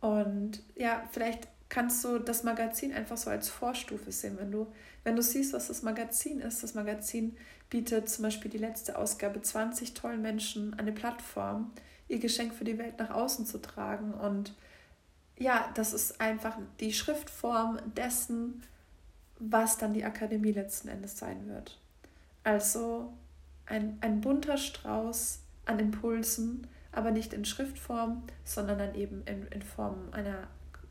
Und 0.00 0.62
ja, 0.74 1.06
vielleicht 1.12 1.48
kannst 1.68 2.04
du 2.04 2.18
das 2.18 2.42
Magazin 2.42 2.92
einfach 2.92 3.16
so 3.16 3.30
als 3.30 3.48
Vorstufe 3.48 4.12
sehen. 4.12 4.38
Wenn 4.38 4.52
du, 4.52 4.66
wenn 5.04 5.16
du 5.16 5.22
siehst, 5.22 5.52
was 5.52 5.68
das 5.68 5.82
Magazin 5.82 6.40
ist, 6.40 6.62
das 6.62 6.74
Magazin 6.74 7.36
bietet 7.70 8.08
zum 8.08 8.22
Beispiel 8.22 8.50
die 8.50 8.58
letzte 8.58 8.96
Ausgabe 8.96 9.42
20 9.42 9.94
tollen 9.94 10.22
Menschen 10.22 10.78
eine 10.78 10.92
Plattform, 10.92 11.72
ihr 12.08 12.18
Geschenk 12.18 12.54
für 12.54 12.64
die 12.64 12.78
Welt 12.78 12.98
nach 12.98 13.10
außen 13.10 13.46
zu 13.46 13.58
tragen. 13.58 14.14
Und 14.14 14.54
ja, 15.36 15.70
das 15.74 15.92
ist 15.92 16.20
einfach 16.20 16.56
die 16.80 16.92
Schriftform 16.92 17.78
dessen, 17.96 18.62
was 19.38 19.76
dann 19.76 19.92
die 19.92 20.04
Akademie 20.04 20.52
letzten 20.52 20.88
Endes 20.88 21.18
sein 21.18 21.48
wird. 21.48 21.78
Also 22.44 23.12
ein, 23.66 23.98
ein 24.00 24.20
bunter 24.20 24.56
Strauß 24.56 25.40
an 25.66 25.80
Impulsen, 25.80 26.68
aber 26.92 27.10
nicht 27.10 27.34
in 27.34 27.44
Schriftform, 27.44 28.22
sondern 28.44 28.78
dann 28.78 28.94
eben 28.94 29.22
in, 29.26 29.46
in 29.48 29.62
Form 29.62 30.08
einer 30.12 30.46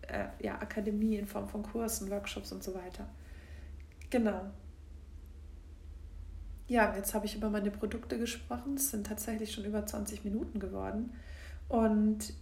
äh, 0.07 0.27
ja, 0.39 0.55
Akademie, 0.55 1.15
in 1.15 1.27
Form 1.27 1.47
von 1.47 1.63
Kursen, 1.63 2.09
Workshops 2.09 2.51
und 2.51 2.63
so 2.63 2.73
weiter. 2.73 3.07
Genau. 4.09 4.41
Ja, 6.67 6.95
jetzt 6.95 7.13
habe 7.13 7.25
ich 7.25 7.35
über 7.35 7.49
meine 7.49 7.71
Produkte 7.71 8.17
gesprochen. 8.17 8.75
Es 8.75 8.91
sind 8.91 9.05
tatsächlich 9.05 9.51
schon 9.51 9.65
über 9.65 9.85
20 9.85 10.23
Minuten 10.23 10.59
geworden. 10.59 11.13
Und 11.67 12.33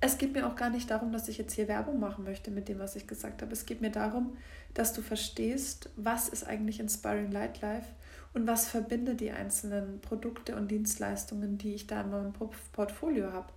es 0.00 0.18
geht 0.18 0.34
mir 0.34 0.46
auch 0.46 0.56
gar 0.56 0.70
nicht 0.70 0.90
darum, 0.90 1.10
dass 1.12 1.28
ich 1.28 1.38
jetzt 1.38 1.54
hier 1.54 1.68
Werbung 1.68 1.98
machen 1.98 2.24
möchte 2.24 2.50
mit 2.50 2.68
dem, 2.68 2.78
was 2.78 2.96
ich 2.96 3.06
gesagt 3.06 3.42
habe. 3.42 3.52
Es 3.52 3.66
geht 3.66 3.80
mir 3.80 3.90
darum, 3.90 4.36
dass 4.74 4.92
du 4.92 5.02
verstehst, 5.02 5.90
was 5.96 6.28
ist 6.28 6.46
eigentlich 6.46 6.80
Inspiring 6.80 7.32
Light 7.32 7.60
Life 7.62 7.88
und 8.34 8.46
was 8.46 8.68
verbindet 8.68 9.20
die 9.20 9.30
einzelnen 9.30 10.00
Produkte 10.00 10.54
und 10.54 10.70
Dienstleistungen, 10.70 11.56
die 11.58 11.74
ich 11.74 11.86
da 11.86 12.02
in 12.02 12.10
meinem 12.10 12.32
Portfolio 12.72 13.32
habe. 13.32 13.48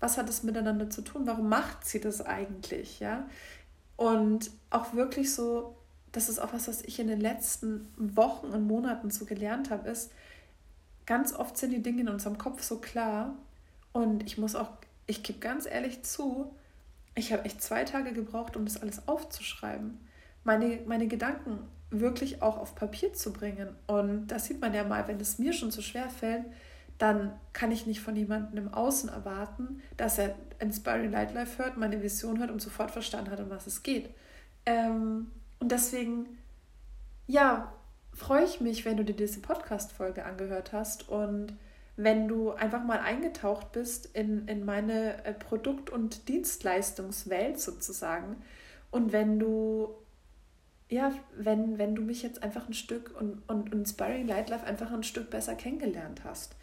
Was 0.00 0.16
hat 0.16 0.28
es 0.28 0.42
miteinander 0.42 0.90
zu 0.90 1.02
tun? 1.02 1.26
Warum 1.26 1.48
macht 1.48 1.84
sie 1.86 2.00
das 2.00 2.24
eigentlich? 2.24 3.00
Ja? 3.00 3.28
Und 3.96 4.50
auch 4.70 4.94
wirklich 4.94 5.34
so, 5.34 5.76
das 6.12 6.28
ist 6.28 6.38
auch 6.38 6.52
was, 6.52 6.68
was 6.68 6.82
ich 6.82 7.00
in 7.00 7.08
den 7.08 7.20
letzten 7.20 7.88
Wochen 7.96 8.46
und 8.46 8.66
Monaten 8.66 9.10
so 9.10 9.24
gelernt 9.24 9.70
habe, 9.70 9.88
ist, 9.88 10.12
ganz 11.04 11.32
oft 11.32 11.56
sind 11.56 11.72
die 11.72 11.82
Dinge 11.82 12.02
in 12.02 12.08
unserem 12.08 12.38
Kopf 12.38 12.62
so 12.62 12.78
klar. 12.78 13.34
Und 13.92 14.22
ich 14.24 14.38
muss 14.38 14.54
auch, 14.54 14.70
ich 15.06 15.22
gebe 15.22 15.40
ganz 15.40 15.66
ehrlich 15.66 16.04
zu, 16.04 16.54
ich 17.14 17.32
habe 17.32 17.44
echt 17.44 17.60
zwei 17.62 17.84
Tage 17.84 18.12
gebraucht, 18.12 18.56
um 18.56 18.64
das 18.64 18.80
alles 18.80 19.08
aufzuschreiben. 19.08 19.98
Meine, 20.44 20.80
meine 20.86 21.08
Gedanken 21.08 21.58
wirklich 21.90 22.42
auch 22.42 22.58
auf 22.58 22.74
Papier 22.74 23.12
zu 23.12 23.32
bringen. 23.32 23.68
Und 23.86 24.28
das 24.28 24.44
sieht 24.44 24.60
man 24.60 24.74
ja 24.74 24.84
mal, 24.84 25.08
wenn 25.08 25.20
es 25.20 25.38
mir 25.38 25.52
schon 25.52 25.70
so 25.70 25.82
schwer 25.82 26.10
fällt, 26.10 26.44
dann 26.98 27.32
kann 27.52 27.70
ich 27.70 27.86
nicht 27.86 28.00
von 28.00 28.16
jemandem 28.16 28.66
im 28.66 28.74
Außen 28.74 29.08
erwarten, 29.08 29.82
dass 29.96 30.18
er 30.18 30.34
Inspiring 30.58 31.10
Nightlife 31.10 31.62
hört, 31.62 31.76
meine 31.76 32.02
Vision 32.02 32.40
hört 32.40 32.50
und 32.50 32.60
sofort 32.60 32.90
verstanden 32.90 33.30
hat, 33.30 33.40
um 33.40 33.50
was 33.50 33.66
es 33.66 33.82
geht. 33.82 34.10
Ähm, 34.66 35.30
und 35.60 35.70
deswegen, 35.70 36.38
ja, 37.26 37.72
freue 38.12 38.44
ich 38.44 38.60
mich, 38.60 38.84
wenn 38.84 38.96
du 38.96 39.04
dir 39.04 39.14
diese 39.14 39.40
Podcast-Folge 39.40 40.24
angehört 40.24 40.72
hast 40.72 41.08
und 41.08 41.54
wenn 41.96 42.28
du 42.28 42.52
einfach 42.52 42.84
mal 42.84 42.98
eingetaucht 42.98 43.72
bist 43.72 44.06
in, 44.06 44.46
in 44.46 44.64
meine 44.64 45.24
äh, 45.24 45.32
Produkt- 45.32 45.90
und 45.90 46.28
Dienstleistungswelt 46.28 47.60
sozusagen 47.60 48.36
und 48.90 49.12
wenn 49.12 49.38
du 49.38 49.94
ja, 50.90 51.12
wenn, 51.36 51.76
wenn 51.76 51.94
du 51.94 52.02
mich 52.02 52.22
jetzt 52.22 52.42
einfach 52.42 52.66
ein 52.66 52.74
Stück 52.74 53.14
und, 53.18 53.42
und 53.46 53.72
Inspiring 53.74 54.26
Light 54.26 54.48
Life 54.48 54.66
einfach 54.66 54.90
ein 54.90 55.02
Stück 55.02 55.28
besser 55.28 55.54
kennengelernt 55.54 56.22
hast. 56.24 56.56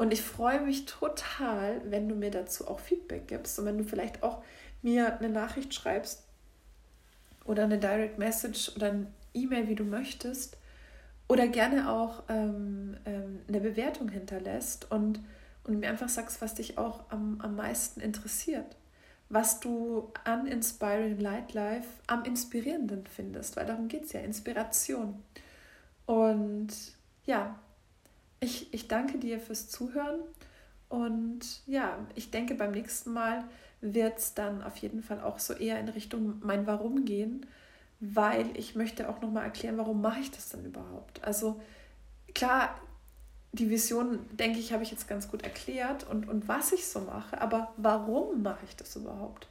Und 0.00 0.14
ich 0.14 0.22
freue 0.22 0.62
mich 0.62 0.86
total, 0.86 1.82
wenn 1.84 2.08
du 2.08 2.14
mir 2.14 2.30
dazu 2.30 2.66
auch 2.66 2.80
Feedback 2.80 3.28
gibst 3.28 3.58
und 3.58 3.66
wenn 3.66 3.76
du 3.76 3.84
vielleicht 3.84 4.22
auch 4.22 4.42
mir 4.80 5.18
eine 5.18 5.28
Nachricht 5.28 5.74
schreibst 5.74 6.24
oder 7.44 7.64
eine 7.64 7.76
Direct 7.76 8.18
Message 8.18 8.74
oder 8.74 8.92
ein 8.92 9.14
E-Mail, 9.34 9.68
wie 9.68 9.74
du 9.74 9.84
möchtest, 9.84 10.56
oder 11.28 11.48
gerne 11.48 11.92
auch 11.92 12.22
ähm, 12.30 12.96
ähm, 13.04 13.40
eine 13.46 13.60
Bewertung 13.60 14.08
hinterlässt 14.08 14.90
und, 14.90 15.20
und 15.64 15.80
mir 15.80 15.90
einfach 15.90 16.08
sagst, 16.08 16.40
was 16.40 16.54
dich 16.54 16.78
auch 16.78 17.04
am, 17.10 17.38
am 17.42 17.56
meisten 17.56 18.00
interessiert 18.00 18.76
was 19.32 19.60
du 19.60 20.12
an 20.24 20.46
Inspiring 20.46 21.20
Light 21.20 21.52
Life 21.52 21.88
am 22.08 22.24
inspirierenden 22.24 23.06
findest, 23.06 23.54
weil 23.54 23.64
darum 23.64 23.86
geht 23.86 24.06
es 24.06 24.12
ja, 24.12 24.20
Inspiration. 24.20 25.22
Und 26.04 26.68
ja, 27.26 27.60
ich, 28.40 28.72
ich 28.72 28.88
danke 28.88 29.18
dir 29.18 29.38
fürs 29.38 29.68
Zuhören 29.68 30.20
und 30.88 31.40
ja, 31.66 31.98
ich 32.14 32.30
denke, 32.30 32.54
beim 32.54 32.72
nächsten 32.72 33.12
Mal 33.12 33.44
wird 33.80 34.18
es 34.18 34.34
dann 34.34 34.62
auf 34.62 34.76
jeden 34.78 35.02
Fall 35.02 35.20
auch 35.20 35.38
so 35.38 35.54
eher 35.54 35.78
in 35.78 35.88
Richtung 35.88 36.40
mein 36.42 36.66
Warum 36.66 37.04
gehen, 37.04 37.46
weil 38.00 38.46
ich 38.56 38.74
möchte 38.74 39.08
auch 39.08 39.20
nochmal 39.20 39.44
erklären, 39.44 39.78
warum 39.78 40.00
mache 40.00 40.20
ich 40.20 40.30
das 40.30 40.48
denn 40.48 40.64
überhaupt? 40.64 41.22
Also 41.22 41.60
klar, 42.34 42.74
die 43.52 43.68
Vision, 43.68 44.20
denke 44.32 44.58
ich, 44.58 44.72
habe 44.72 44.82
ich 44.82 44.90
jetzt 44.90 45.08
ganz 45.08 45.28
gut 45.28 45.42
erklärt 45.42 46.08
und, 46.08 46.28
und 46.28 46.48
was 46.48 46.72
ich 46.72 46.86
so 46.86 47.00
mache, 47.00 47.40
aber 47.40 47.72
warum 47.76 48.42
mache 48.42 48.64
ich 48.64 48.76
das 48.76 48.96
überhaupt? 48.96 49.48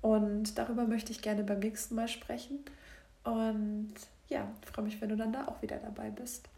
Und 0.00 0.58
darüber 0.58 0.84
möchte 0.84 1.12
ich 1.12 1.22
gerne 1.22 1.42
beim 1.42 1.58
nächsten 1.58 1.94
Mal 1.94 2.08
sprechen. 2.08 2.60
Und 3.24 3.94
ja, 4.28 4.48
freue 4.72 4.84
mich, 4.84 5.00
wenn 5.00 5.08
du 5.08 5.16
dann 5.16 5.32
da 5.32 5.48
auch 5.48 5.60
wieder 5.62 5.76
dabei 5.78 6.10
bist. 6.10 6.48